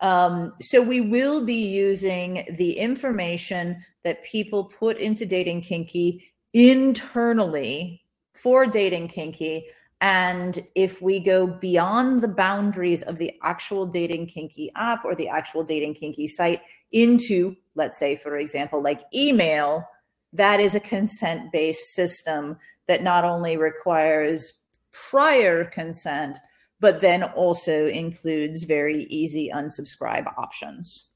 [0.00, 6.24] Um, so we will be using the information that people put into dating kinky
[6.54, 8.02] internally
[8.34, 9.66] for dating kinky
[10.00, 15.28] And if we go beyond the boundaries of the actual Dating Kinky app or the
[15.28, 16.60] actual Dating Kinky site
[16.92, 19.84] into, let's say, for example, like email,
[20.32, 24.52] that is a consent based system that not only requires
[24.92, 26.38] prior consent,
[26.80, 31.08] but then also includes very easy unsubscribe options.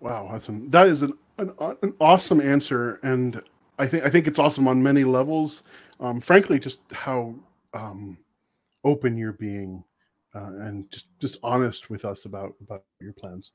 [0.00, 3.42] Wow, that's an, that is an, an, an awesome answer, and
[3.78, 5.62] I think I think it's awesome on many levels.
[6.00, 7.34] Um, frankly, just how
[7.74, 8.18] um,
[8.84, 9.82] open you're being
[10.34, 13.52] uh, and just just honest with us about about your plans.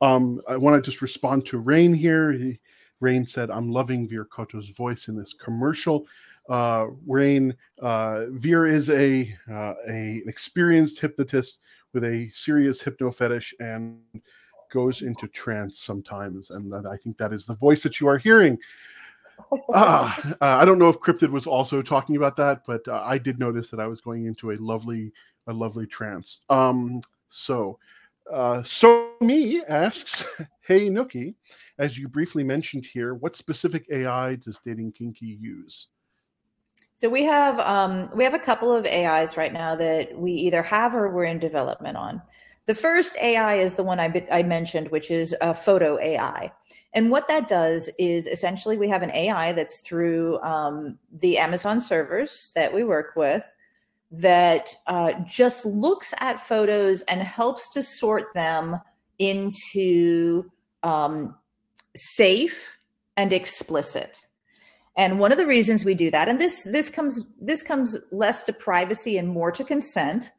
[0.00, 2.32] Um, I want to just respond to Rain here.
[2.32, 2.58] He,
[3.00, 6.06] Rain said, "I'm loving Veer Koto's voice in this commercial."
[6.48, 11.58] Uh, Rain, uh, Veer is a uh, a an experienced hypnotist
[11.92, 14.00] with a serious hypno fetish and
[14.72, 18.58] goes into trance sometimes, and I think that is the voice that you are hearing.
[19.72, 23.18] Uh, uh, I don't know if Cryptid was also talking about that, but uh, I
[23.18, 25.12] did notice that I was going into a lovely,
[25.46, 26.40] a lovely trance.
[26.48, 27.78] Um, so,
[28.32, 30.24] uh, so me asks,
[30.66, 31.34] "Hey Nookie,
[31.78, 35.88] as you briefly mentioned here, what specific AI does Dating Kinky use?"
[36.96, 40.62] So we have um, we have a couple of AIs right now that we either
[40.62, 42.22] have or we're in development on.
[42.66, 46.52] The first AI is the one I, I mentioned, which is a photo AI.
[46.94, 51.80] And what that does is essentially we have an AI that's through um, the Amazon
[51.80, 53.44] servers that we work with
[54.12, 58.78] that uh, just looks at photos and helps to sort them
[59.18, 60.44] into
[60.82, 61.34] um,
[61.96, 62.78] safe
[63.16, 64.18] and explicit.
[64.96, 68.42] And one of the reasons we do that, and this this comes this comes less
[68.42, 70.30] to privacy and more to consent.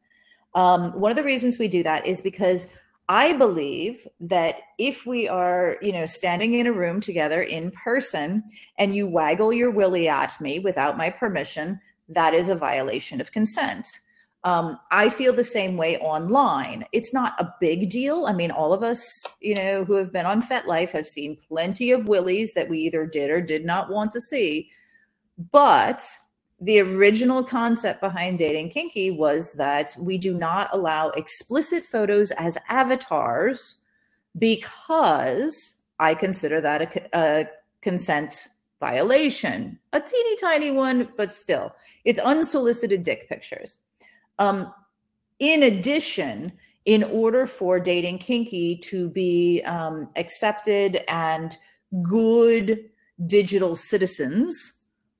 [0.55, 2.67] Um, one of the reasons we do that is because
[3.09, 8.43] I believe that if we are, you know, standing in a room together in person
[8.77, 11.79] and you waggle your willy at me without my permission,
[12.09, 13.99] that is a violation of consent.
[14.45, 16.85] Um, I feel the same way online.
[16.91, 18.25] It's not a big deal.
[18.25, 21.91] I mean, all of us, you know, who have been on FetLife have seen plenty
[21.91, 24.69] of willies that we either did or did not want to see.
[25.51, 26.05] But
[26.63, 32.57] the original concept behind dating kinky was that we do not allow explicit photos as
[32.69, 33.77] avatars
[34.37, 37.49] because I consider that a, a
[37.81, 38.47] consent
[38.79, 41.73] violation, a teeny tiny one, but still,
[42.05, 43.77] it's unsolicited dick pictures.
[44.39, 44.73] Um,
[45.39, 46.53] in addition,
[46.85, 51.57] in order for dating kinky to be um, accepted and
[52.01, 52.89] good
[53.25, 54.72] digital citizens,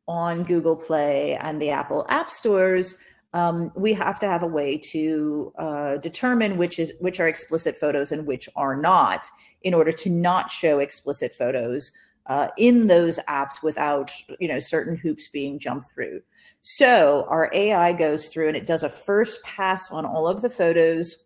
[0.07, 2.97] on Google Play and the Apple App Stores,
[3.33, 7.75] um, we have to have a way to uh, determine which is which are explicit
[7.75, 9.25] photos and which are not,
[9.63, 11.91] in order to not show explicit photos
[12.27, 16.21] uh, in those apps without you know certain hoops being jumped through.
[16.61, 20.49] So our AI goes through and it does a first pass on all of the
[20.49, 21.17] photos,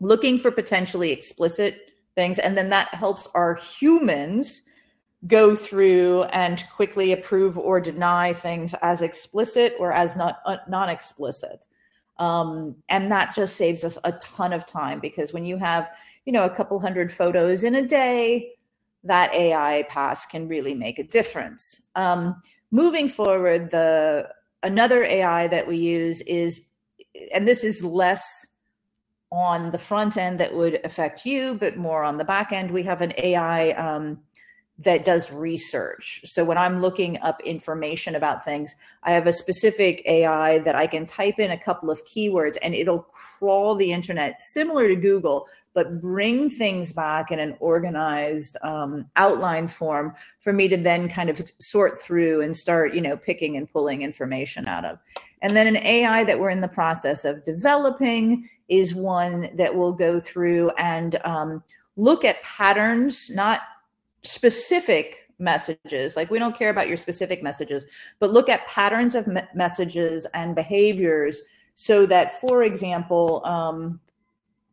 [0.00, 4.62] looking for potentially explicit things, and then that helps our humans
[5.26, 10.88] go through and quickly approve or deny things as explicit or as not uh, non
[10.88, 11.66] explicit.
[12.18, 15.88] Um, and that just saves us a ton of time because when you have,
[16.24, 18.52] you know, a couple hundred photos in a day,
[19.04, 21.82] that AI pass can really make a difference.
[21.94, 22.40] Um,
[22.70, 24.28] moving forward, the
[24.62, 26.62] another AI that we use is,
[27.32, 28.44] and this is less
[29.30, 32.70] on the front end that would affect you, but more on the back end.
[32.70, 34.18] We have an AI um,
[34.80, 36.20] that does research.
[36.24, 40.86] So when I'm looking up information about things, I have a specific AI that I
[40.86, 45.48] can type in a couple of keywords and it'll crawl the internet similar to Google,
[45.74, 51.28] but bring things back in an organized um, outline form for me to then kind
[51.28, 54.98] of sort through and start, you know, picking and pulling information out of.
[55.42, 59.92] And then an AI that we're in the process of developing is one that will
[59.92, 61.64] go through and um,
[61.96, 63.60] look at patterns, not
[64.28, 67.86] specific messages like we don't care about your specific messages
[68.18, 71.42] but look at patterns of me- messages and behaviors
[71.76, 74.00] so that for example um,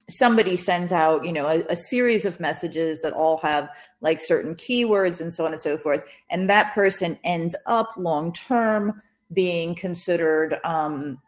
[0.09, 3.69] somebody sends out you know a, a, series of messages that all have
[4.01, 6.01] like certain keywords and so on and so forth
[6.31, 9.01] and that person ends up long term
[9.33, 11.19] being considered um,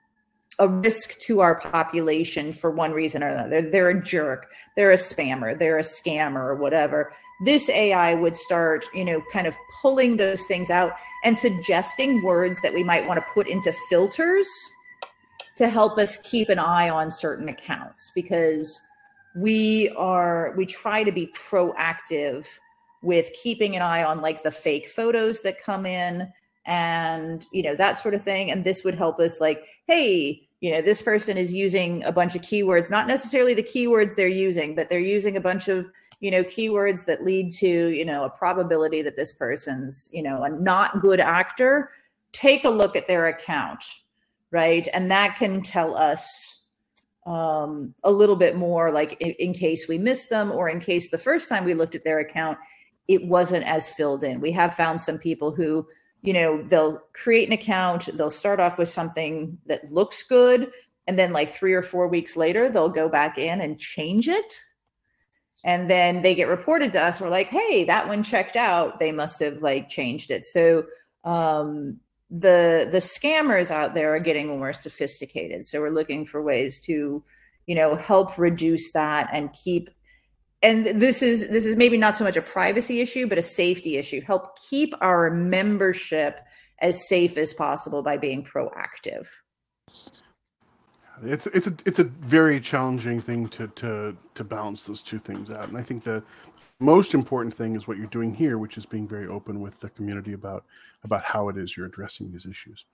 [0.60, 3.62] a risk to our population for one reason or another.
[3.62, 7.14] They're, a jerk, they're a spammer, they're a scammer, or whatever.
[7.45, 10.93] This AI would start, you know, kind of pulling those things out
[11.24, 14.47] and suggesting words that we might want to put into filters
[15.58, 18.82] to help us keep an eye on certain accounts because
[19.36, 22.47] we are we try to be proactive
[23.03, 26.32] with keeping an eye on like the fake photos that come in
[26.66, 30.72] and you know that sort of thing and this would help us like hey you
[30.72, 34.74] know this person is using a bunch of keywords not necessarily the keywords they're using
[34.74, 35.86] but they're using a bunch of
[36.20, 40.43] you know keywords that lead to you know a probability that this person's you know
[40.43, 41.91] a not good actor.
[42.34, 43.84] Take a look at their account
[44.51, 44.88] right?
[44.93, 46.62] And that can tell us
[47.26, 51.10] um, a little bit more like in, in case we missed them or in case
[51.10, 52.58] the first time we looked at their account
[53.10, 54.41] it wasn't as filled in.
[54.41, 55.88] We have found some people who
[56.22, 60.72] you know they'll create an account they'll start off with something that looks good
[61.07, 64.59] and then like three or four weeks later they'll go back in and change it.
[65.63, 67.20] And then they get reported to us.
[67.20, 68.99] We're like hey that one checked out.
[68.99, 70.45] They must have like changed it.
[70.45, 70.86] So
[71.24, 71.97] um,
[72.30, 75.65] the the scammers out there are getting more sophisticated.
[75.65, 77.24] So we're looking for ways to
[77.65, 79.89] you know help reduce that and keep
[80.62, 83.97] and this is this is maybe not so much a privacy issue but a safety
[83.97, 84.22] issue.
[84.22, 86.39] Help keep our membership
[86.82, 89.28] as safe as possible by being proactive
[91.24, 95.49] it's it's a it's a very challenging thing to to to balance those two things
[95.49, 96.24] out and i think the
[96.80, 99.89] most important thing is what you're doing here which is being very open with the
[99.91, 100.63] community about
[101.03, 102.86] about how it is you're addressing these issues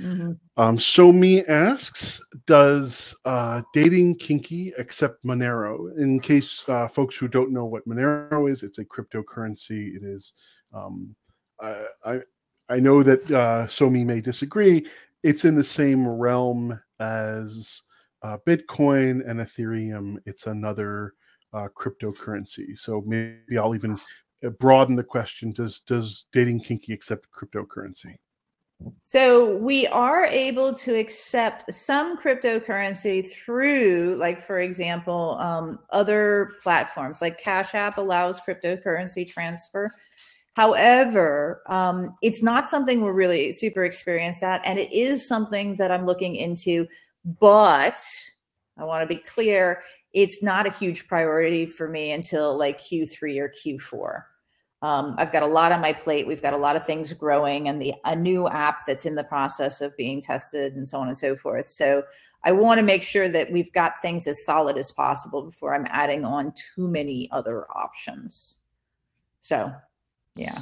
[0.00, 0.32] Mm-hmm.
[0.56, 5.96] Um, so me asks, does uh, dating kinky accept Monero?
[5.96, 9.94] In case uh, folks who don't know what Monero is, it's a cryptocurrency.
[9.94, 10.32] It is.
[10.72, 11.14] Um,
[11.60, 12.20] I, I,
[12.68, 14.86] I know that uh, Somi may disagree.
[15.24, 17.80] It's in the same realm as
[18.22, 20.18] uh, Bitcoin and Ethereum.
[20.26, 21.14] It's another
[21.54, 22.78] uh, cryptocurrency.
[22.78, 23.98] So maybe I'll even
[24.44, 28.16] uh, broaden the question: Does does dating kinky accept cryptocurrency?
[29.04, 37.22] So we are able to accept some cryptocurrency through, like, for example, um, other platforms
[37.22, 39.90] like Cash App allows cryptocurrency transfer.
[40.54, 45.90] However, um, it's not something we're really super experienced at, and it is something that
[45.90, 46.86] I'm looking into.
[47.40, 48.02] But
[48.78, 49.82] I want to be clear,
[50.12, 54.22] it's not a huge priority for me until like Q3 or Q4.
[54.82, 56.26] Um, I've got a lot on my plate.
[56.26, 59.24] We've got a lot of things growing, and the a new app that's in the
[59.24, 61.66] process of being tested, and so on and so forth.
[61.66, 62.04] So
[62.44, 65.86] I want to make sure that we've got things as solid as possible before I'm
[65.88, 68.56] adding on too many other options.
[69.40, 69.72] So,
[70.36, 70.60] yeah.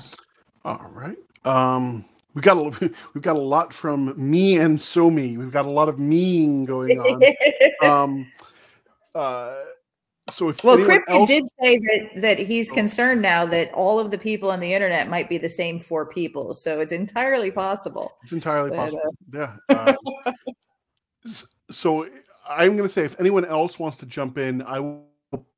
[0.65, 1.17] All right.
[1.45, 2.05] Um,
[2.35, 5.37] we got a we've got a lot from me and Somi.
[5.37, 7.23] We've got a lot of meing going on.
[7.89, 8.33] um,
[9.15, 9.57] uh,
[10.31, 11.29] so if well, Crypto else...
[11.29, 12.75] did say that that he's oh.
[12.75, 16.07] concerned now that all of the people on the internet might be the same four
[16.07, 16.55] people.
[16.55, 18.13] So it's entirely possible.
[18.23, 19.15] It's entirely but, possible.
[19.35, 19.57] Uh...
[19.69, 19.95] Yeah.
[20.27, 20.33] Uh,
[21.71, 22.07] so
[22.49, 24.79] I'm going to say if anyone else wants to jump in, I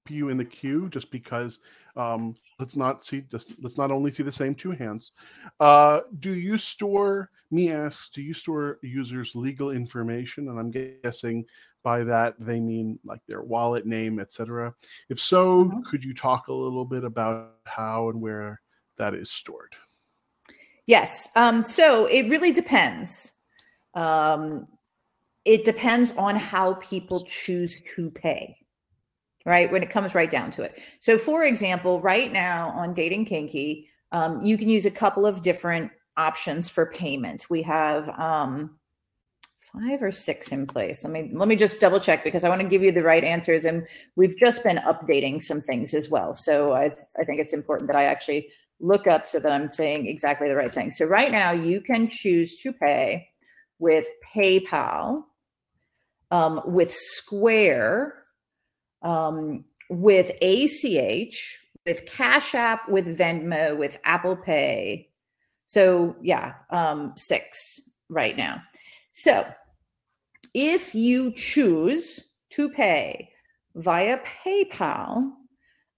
[0.08, 1.60] you in the queue just because
[1.96, 5.12] um, let's not see just let's not only see the same two hands.
[5.60, 7.30] Uh, do you store?
[7.50, 10.48] Me asks, do you store users' legal information?
[10.48, 11.44] And I'm guessing
[11.82, 14.74] by that they mean like their wallet name, etc.
[15.08, 15.82] If so, mm-hmm.
[15.82, 18.60] could you talk a little bit about how and where
[18.96, 19.74] that is stored?
[20.86, 21.28] Yes.
[21.36, 23.32] Um, so it really depends.
[23.94, 24.66] Um,
[25.44, 28.56] it depends on how people choose to pay,
[29.44, 29.70] right?
[29.70, 30.80] When it comes right down to it.
[31.00, 35.42] So, for example, right now on Dating Kinky, um, you can use a couple of
[35.42, 37.50] different options for payment.
[37.50, 38.78] We have um,
[39.60, 41.04] five or six in place.
[41.04, 43.24] Let me let me just double check because I want to give you the right
[43.24, 43.64] answers.
[43.64, 43.86] And
[44.16, 46.34] we've just been updating some things as well.
[46.34, 48.48] So I I think it's important that I actually
[48.80, 50.92] look up so that I'm saying exactly the right thing.
[50.92, 53.28] So right now you can choose to pay
[53.78, 55.24] with PayPal,
[56.30, 58.14] um, with Square,
[59.04, 65.08] um, with ACH, with Cash App, with Venmo, with Apple Pay.
[65.66, 68.60] So yeah, um, six right now.
[69.12, 69.46] So
[70.54, 72.20] if you choose
[72.50, 73.30] to pay
[73.74, 75.32] via PayPal,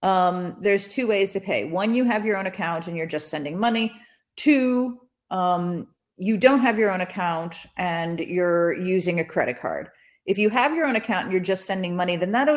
[0.03, 1.65] um, there's two ways to pay.
[1.65, 3.93] One, you have your own account and you're just sending money.
[4.37, 5.01] Two,
[5.31, 9.91] um, you don't have your own account and you're using a credit card.
[10.27, 12.48] If you have your own account and you're just sending money, then that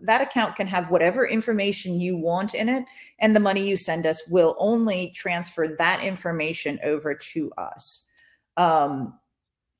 [0.00, 2.84] that account can have whatever information you want in it,
[3.20, 8.04] and the money you send us will only transfer that information over to us.
[8.56, 9.18] Um,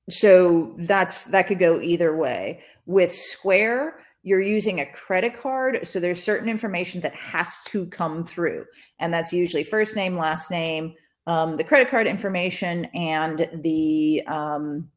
[0.09, 5.99] so that's that could go either way with square you're using a credit card so
[5.99, 8.65] there's certain information that has to come through
[9.01, 10.95] and that's usually first name last name
[11.27, 14.89] um, the credit card information and the um,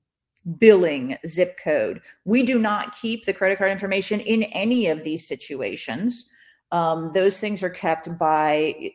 [0.58, 5.28] billing zip code we do not keep the credit card information in any of these
[5.28, 6.26] situations
[6.72, 8.92] um, those things are kept by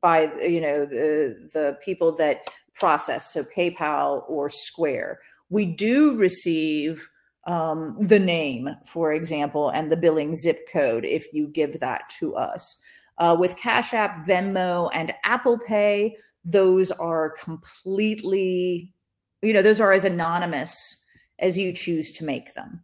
[0.00, 5.20] by you know the the people that process, so PayPal or Square.
[5.50, 7.08] We do receive
[7.46, 12.34] um, the name, for example, and the billing zip code if you give that to
[12.36, 12.80] us.
[13.18, 18.92] Uh, with Cash App, Venmo, and Apple Pay, those are completely,
[19.42, 20.96] you know, those are as anonymous
[21.38, 22.82] as you choose to make them.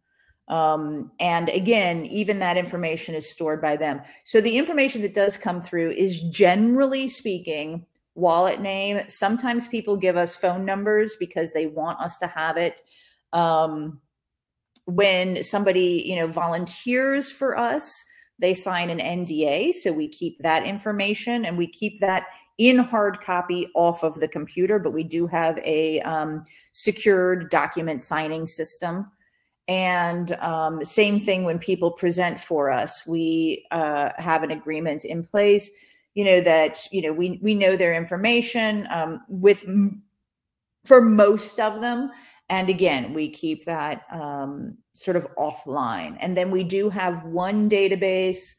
[0.48, 4.02] Um, and again, even that information is stored by them.
[4.24, 9.02] So the information that does come through is generally speaking wallet name.
[9.08, 12.82] Sometimes people give us phone numbers because they want us to have it.
[13.32, 14.00] Um,
[14.84, 18.04] when somebody, you know, volunteers for us,
[18.38, 19.72] they sign an NDA.
[19.72, 22.26] So we keep that information and we keep that
[22.68, 28.02] in hard copy off of the computer, but we do have a um, secured document
[28.02, 29.10] signing system.
[29.66, 35.24] And um, same thing when people present for us, we uh, have an agreement in
[35.24, 35.70] place.
[36.14, 39.64] You know that you know we we know their information um, with
[40.84, 42.10] for most of them,
[42.50, 46.16] and again we keep that um, sort of offline.
[46.20, 48.54] And then we do have one database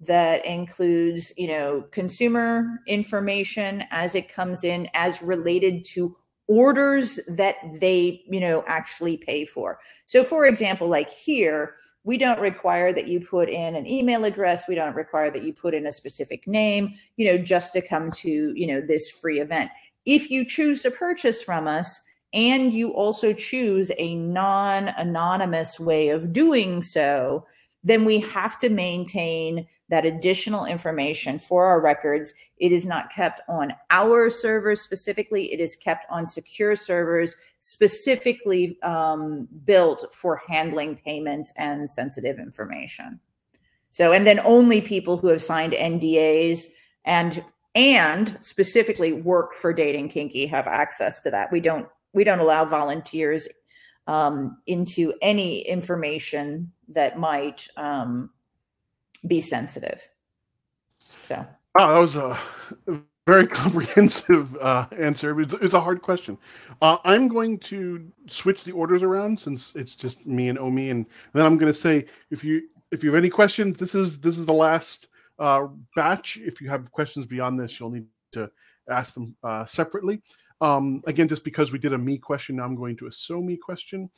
[0.00, 6.16] that includes you know consumer information as it comes in as related to
[6.48, 9.78] orders that they you know actually pay for.
[10.06, 11.74] So for example like here
[12.04, 14.68] we don't require that you put in an email address.
[14.68, 18.10] We don't require that you put in a specific name you know just to come
[18.12, 19.70] to you know this free event.
[20.04, 22.02] If you choose to purchase from us
[22.32, 27.46] and you also choose a non anonymous way of doing so
[27.86, 32.34] then we have to maintain that additional information for our records.
[32.58, 38.76] It is not kept on our servers specifically, it is kept on secure servers specifically
[38.82, 43.20] um, built for handling payment and sensitive information.
[43.92, 46.66] So, and then only people who have signed NDAs
[47.04, 47.42] and
[47.76, 51.52] and specifically work for dating kinky have access to that.
[51.52, 53.46] We don't we don't allow volunteers
[54.08, 58.30] um, into any information that might um,
[59.26, 60.00] be sensitive.
[61.24, 61.46] So.
[61.78, 62.38] Oh, that was a
[63.26, 65.38] very comprehensive uh, answer.
[65.40, 66.38] It's, it's, a hard question.
[66.80, 71.06] Uh, I'm going to switch the orders around since it's just me and Omi, and
[71.34, 74.38] then I'm going to say if you if you have any questions, this is this
[74.38, 75.08] is the last
[75.38, 76.38] uh, batch.
[76.40, 78.50] If you have questions beyond this, you'll need to
[78.88, 80.22] ask them uh, separately.
[80.60, 83.42] Um, again, just because we did a me question, now I'm going to a so
[83.42, 84.08] me question.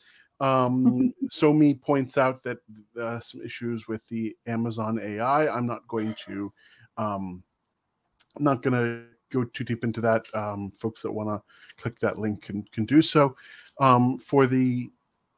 [0.40, 2.58] Um, Somi points out that
[3.00, 5.48] uh, some issues with the Amazon AI.
[5.48, 6.52] I'm not going to,
[6.96, 7.42] um,
[8.36, 10.26] I'm not going to go too deep into that.
[10.34, 11.42] Um, folks that want to
[11.82, 13.34] click that link can can do so.
[13.80, 14.90] Um, for the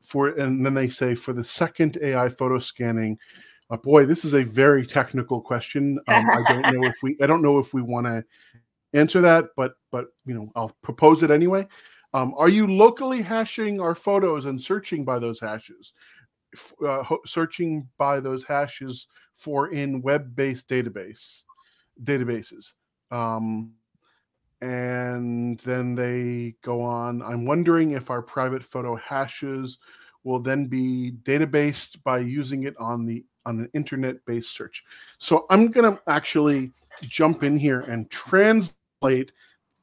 [0.02, 3.18] for and then they say for the second AI photo scanning.
[3.70, 5.98] Uh, boy, this is a very technical question.
[6.08, 8.24] Um, I don't know if we I don't know if we want to
[8.94, 11.66] answer that, but but you know I'll propose it anyway.
[12.12, 15.92] Um, are you locally hashing our photos and searching by those hashes?
[16.84, 19.06] Uh, searching by those hashes
[19.36, 21.42] for in web-based database
[22.02, 22.72] databases.
[23.10, 23.72] Um,
[24.60, 27.22] and then they go on.
[27.22, 29.78] I'm wondering if our private photo hashes
[30.24, 34.84] will then be databased by using it on the on an internet-based search.
[35.18, 36.72] So I'm going to actually
[37.02, 39.32] jump in here and translate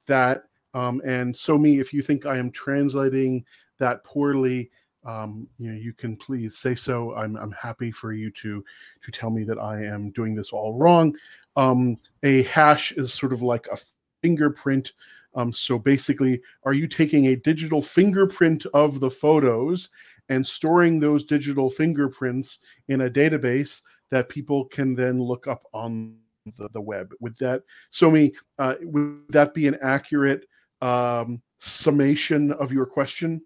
[0.06, 3.46] that um, and so me, if you think I am translating
[3.80, 4.70] that poorly,
[5.06, 7.16] um, you know, you can please say so.
[7.16, 8.64] I'm, I'm happy for you to
[9.04, 11.16] to tell me that I am doing this all wrong.
[11.56, 13.78] Um, a hash is sort of like a
[14.22, 14.94] fingerprint.
[15.36, 19.90] Um, so basically, are you taking a digital fingerprint of the photos
[20.30, 23.82] and storing those digital fingerprints in a database
[24.12, 26.18] that people can then look up on
[26.58, 27.14] the, the web?
[27.22, 30.48] Would that so me uh, would that be an accurate
[30.82, 33.42] um, summation of your question?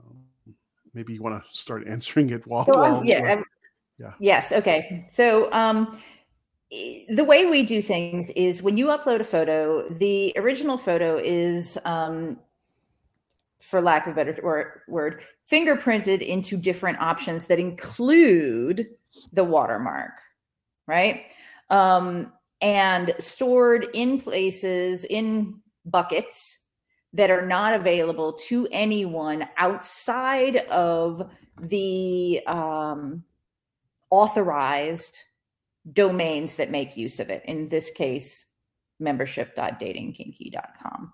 [0.00, 0.54] Um,
[0.94, 2.66] maybe you want to start answering it while.
[2.66, 3.44] So, while yeah, while,
[3.98, 4.12] yeah.
[4.20, 4.52] Yes.
[4.52, 5.08] Okay.
[5.12, 5.98] So um,
[6.70, 11.78] the way we do things is when you upload a photo, the original photo is,
[11.84, 12.38] um,
[13.60, 18.88] for lack of a better word, word, fingerprinted into different options that include
[19.32, 20.12] the watermark,
[20.86, 21.22] right?
[21.70, 26.58] Um, and stored in places in buckets
[27.12, 31.30] that are not available to anyone outside of
[31.60, 33.24] the um,
[34.10, 35.16] authorized
[35.92, 37.42] domains that make use of it.
[37.46, 38.46] In this case,
[39.00, 41.12] membership.datingkinky.com.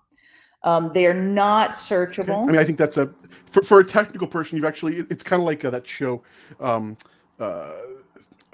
[0.63, 2.43] Um, they're not searchable.
[2.43, 3.09] I mean, I think that's a
[3.51, 4.57] for, for a technical person.
[4.57, 6.23] You've actually it's kind of like uh, that show,
[6.59, 6.97] um,
[7.39, 7.73] uh,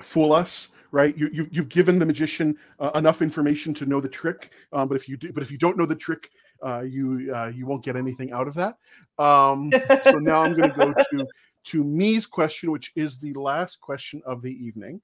[0.01, 1.17] Fool Us, right?
[1.17, 4.95] You, you you've given the magician uh, enough information to know the trick, um, but
[4.95, 6.29] if you do, but if you don't know the trick,
[6.65, 8.77] uh, you uh, you won't get anything out of that.
[9.17, 11.27] Um, so now I'm going to go to
[11.63, 15.01] to me's question, which is the last question of the evening.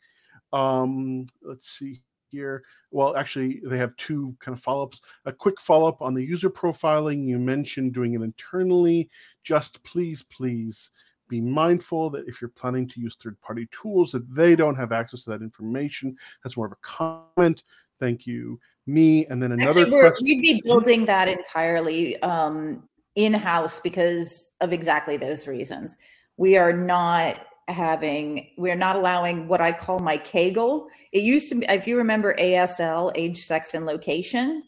[0.53, 2.01] Um, let's see
[2.31, 2.63] here.
[2.91, 5.01] Well, actually, they have two kind of follow-ups.
[5.25, 7.25] A quick follow-up on the user profiling.
[7.25, 9.09] You mentioned doing it internally.
[9.43, 10.91] Just please, please
[11.27, 15.23] be mindful that if you're planning to use third-party tools, that they don't have access
[15.23, 16.15] to that information.
[16.43, 17.63] That's more of a comment.
[17.99, 19.25] Thank you, me.
[19.27, 20.25] And then another Actually, question.
[20.25, 25.97] we'd be building that entirely um, in-house because of exactly those reasons.
[26.37, 27.37] We are not
[27.67, 30.87] having we're not allowing what I call my Kaggle.
[31.11, 34.63] It used to be if you remember ASL, age, sex, and location.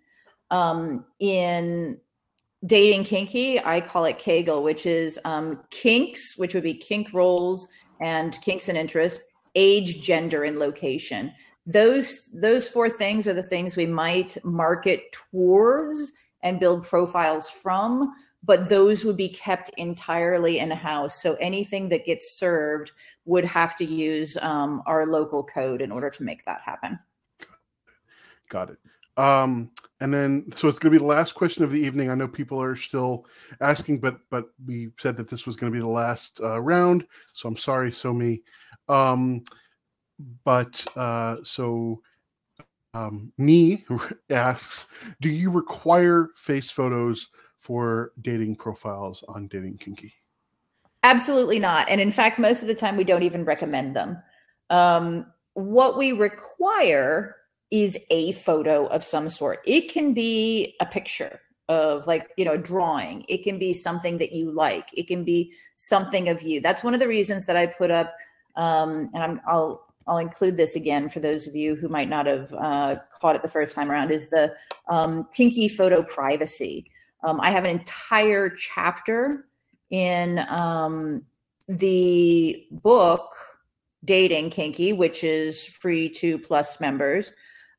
[0.51, 1.99] Um, in
[2.65, 7.67] dating kinky, I call it Kaggle, which is um, kinks, which would be kink roles
[8.01, 9.23] and kinks and interest,
[9.55, 11.31] age, gender, and location.
[11.65, 18.13] Those those four things are the things we might market towards and build profiles from
[18.43, 21.21] but those would be kept entirely in house.
[21.21, 22.91] So anything that gets served
[23.25, 26.99] would have to use um, our local code in order to make that happen.
[28.49, 28.77] Got it.
[29.19, 29.69] Um,
[29.99, 32.09] and then, so it's going to be the last question of the evening.
[32.09, 33.25] I know people are still
[33.59, 37.05] asking, but but we said that this was going to be the last uh, round.
[37.33, 38.41] So I'm sorry, so me.
[38.87, 39.43] Um,
[40.45, 42.01] but uh, so
[42.93, 43.83] um, me
[44.29, 44.85] asks,
[45.19, 47.27] do you require face photos
[47.59, 50.13] for dating profiles on Dating Kinky?
[51.03, 51.89] Absolutely not.
[51.89, 54.17] And in fact, most of the time we don't even recommend them.
[54.69, 55.25] Um,
[55.55, 57.35] what we require
[57.71, 59.59] is a photo of some sort.
[59.65, 63.23] It can be a picture of like, you know, a drawing.
[63.27, 64.89] It can be something that you like.
[64.93, 66.61] It can be something of you.
[66.61, 68.15] That's one of the reasons that I put up,
[68.55, 72.25] um, and I'm, I'll I'll include this again for those of you who might not
[72.25, 74.55] have uh, caught it the first time around, is the
[74.87, 76.89] um, kinky photo privacy.
[77.23, 79.45] Um, I have an entire chapter
[79.91, 81.23] in um,
[81.67, 83.35] the book
[84.03, 87.33] Dating Kinky, which is free to Plus members,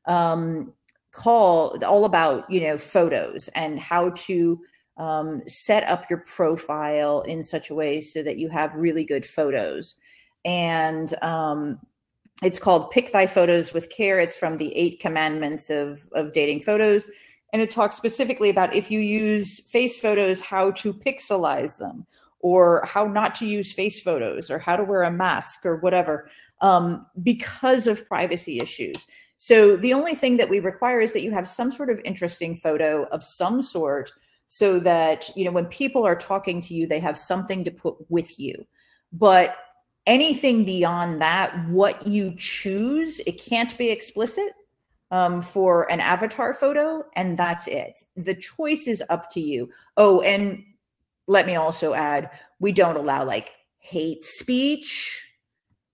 [0.05, 0.73] um,
[1.11, 4.59] call all about you know photos and how to
[4.97, 9.25] um, set up your profile in such a way so that you have really good
[9.25, 9.95] photos.
[10.45, 11.79] And um,
[12.43, 14.19] it's called Pick Thy Photos with Care.
[14.19, 17.09] It's from the Eight Commandments of of dating photos
[17.53, 22.05] and it talks specifically about if you use face photos, how to pixelize them,
[22.39, 26.29] or how not to use face photos, or how to wear a mask, or whatever,
[26.61, 28.95] um, because of privacy issues.
[29.43, 32.55] So the only thing that we require is that you have some sort of interesting
[32.55, 34.11] photo of some sort
[34.47, 37.95] so that you know when people are talking to you they have something to put
[38.09, 38.53] with you
[39.13, 39.55] but
[40.05, 44.53] anything beyond that what you choose it can't be explicit
[45.11, 48.03] um, for an avatar photo, and that's it.
[48.15, 49.69] The choice is up to you.
[49.97, 50.63] Oh, and
[51.27, 55.25] let me also add we don't allow like hate speech.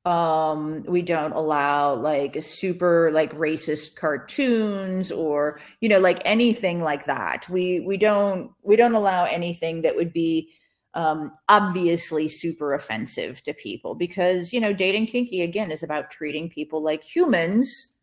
[0.07, 7.03] Um, we don't allow like super like racist cartoons or you know like anything like
[7.05, 7.45] that.
[7.49, 10.53] We we don't we don't allow anything that would be
[10.93, 16.49] um, obviously super offensive to people because you know dating kinky again is about treating
[16.49, 17.97] people like humans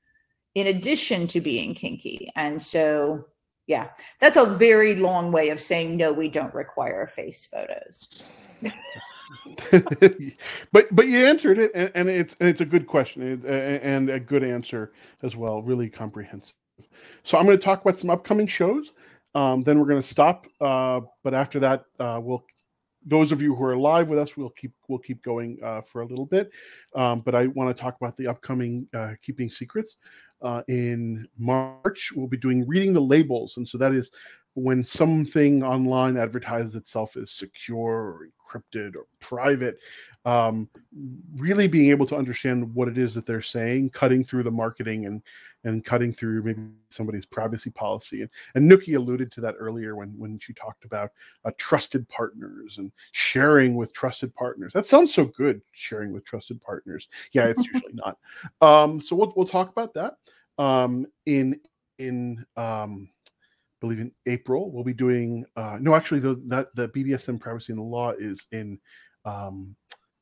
[0.54, 2.30] in addition to being kinky.
[2.36, 3.24] And so,
[3.66, 3.88] yeah,
[4.20, 8.10] that's a very long way of saying no, we don't require face photos.
[10.72, 14.20] but but you answered it, and, and it's and it's a good question and a
[14.20, 14.92] good answer
[15.22, 15.62] as well.
[15.62, 16.54] Really comprehensive.
[17.22, 18.92] So I'm going to talk about some upcoming shows.
[19.34, 20.46] Um, then we're going to stop.
[20.60, 22.44] Uh, but after that, uh, we'll
[23.04, 26.02] those of you who are live with us, we'll keep we'll keep going uh, for
[26.02, 26.50] a little bit.
[26.94, 29.96] Um, but I want to talk about the upcoming uh, Keeping Secrets
[30.42, 32.12] uh, in March.
[32.14, 34.10] We'll be doing reading the labels, and so that is
[34.54, 39.78] when something online advertises itself as secure or encrypted or private.
[40.24, 40.70] Um,
[41.36, 45.06] really being able to understand what it is that they're saying, cutting through the marketing
[45.06, 45.22] and
[45.64, 48.20] and cutting through maybe somebody's privacy policy.
[48.20, 51.10] And, and Nookie alluded to that earlier when when she talked about
[51.44, 54.72] uh, trusted partners and sharing with trusted partners.
[54.72, 57.08] That sounds so good, sharing with trusted partners.
[57.32, 58.18] Yeah, it's usually not.
[58.60, 60.16] Um, so we'll we'll talk about that
[60.58, 61.60] um, in
[61.98, 63.08] in um,
[63.84, 64.70] believe in April.
[64.70, 68.46] We'll be doing uh, no, actually, the that the BDSM privacy in the law is
[68.52, 68.78] in
[69.24, 69.76] um,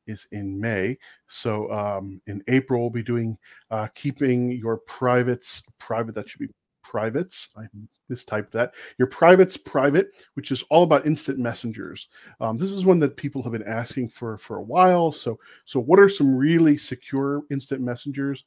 [0.07, 0.99] is in May.
[1.29, 3.39] So um, in April, we'll be doing
[3.71, 6.15] uh, keeping your privates private.
[6.15, 6.49] That should be
[6.83, 7.49] privates.
[7.57, 7.67] I
[8.11, 8.75] mistyped that.
[8.99, 12.09] Your privates private, which is all about instant messengers.
[12.41, 15.13] Um, this is one that people have been asking for for a while.
[15.13, 18.45] So so what are some really secure instant messengers?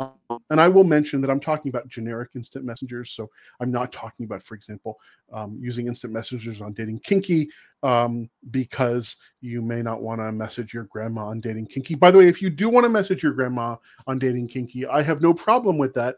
[0.00, 3.12] Um, and I will mention that I'm talking about generic instant messengers.
[3.12, 4.98] So I'm not talking about, for example,
[5.32, 7.50] um, using instant messengers on Dating Kinky
[7.82, 11.94] um, because you may not want to message your grandma on Dating Kinky.
[11.94, 15.02] By the way, if you do want to message your grandma on Dating Kinky, I
[15.02, 16.16] have no problem with that.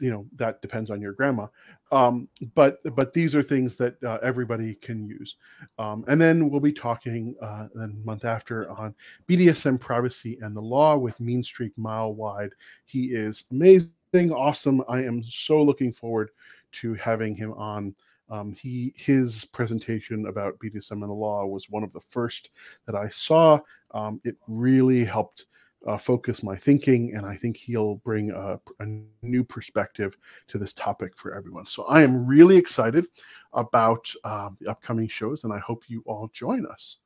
[0.00, 1.46] You know that depends on your grandma.
[1.92, 5.36] Um, but but these are things that uh, everybody can use.
[5.78, 8.94] Um, and then we'll be talking uh, the month after on
[9.28, 12.50] bdsm privacy and the law with mean streak mile wide.
[12.86, 13.92] He is amazing
[14.32, 14.82] awesome.
[14.88, 16.30] I am so looking forward
[16.72, 17.94] to having him on.
[18.30, 22.50] Um, he his presentation about bdsm and the law was one of the first
[22.86, 23.58] that i saw.
[23.92, 25.46] Um, it really helped
[25.86, 28.86] uh, focus my thinking, and I think he'll bring a, a,
[29.22, 30.16] new perspective
[30.48, 31.66] to this topic for everyone.
[31.66, 33.06] So I am really excited
[33.52, 36.98] about uh, the upcoming shows, and I hope you all join us.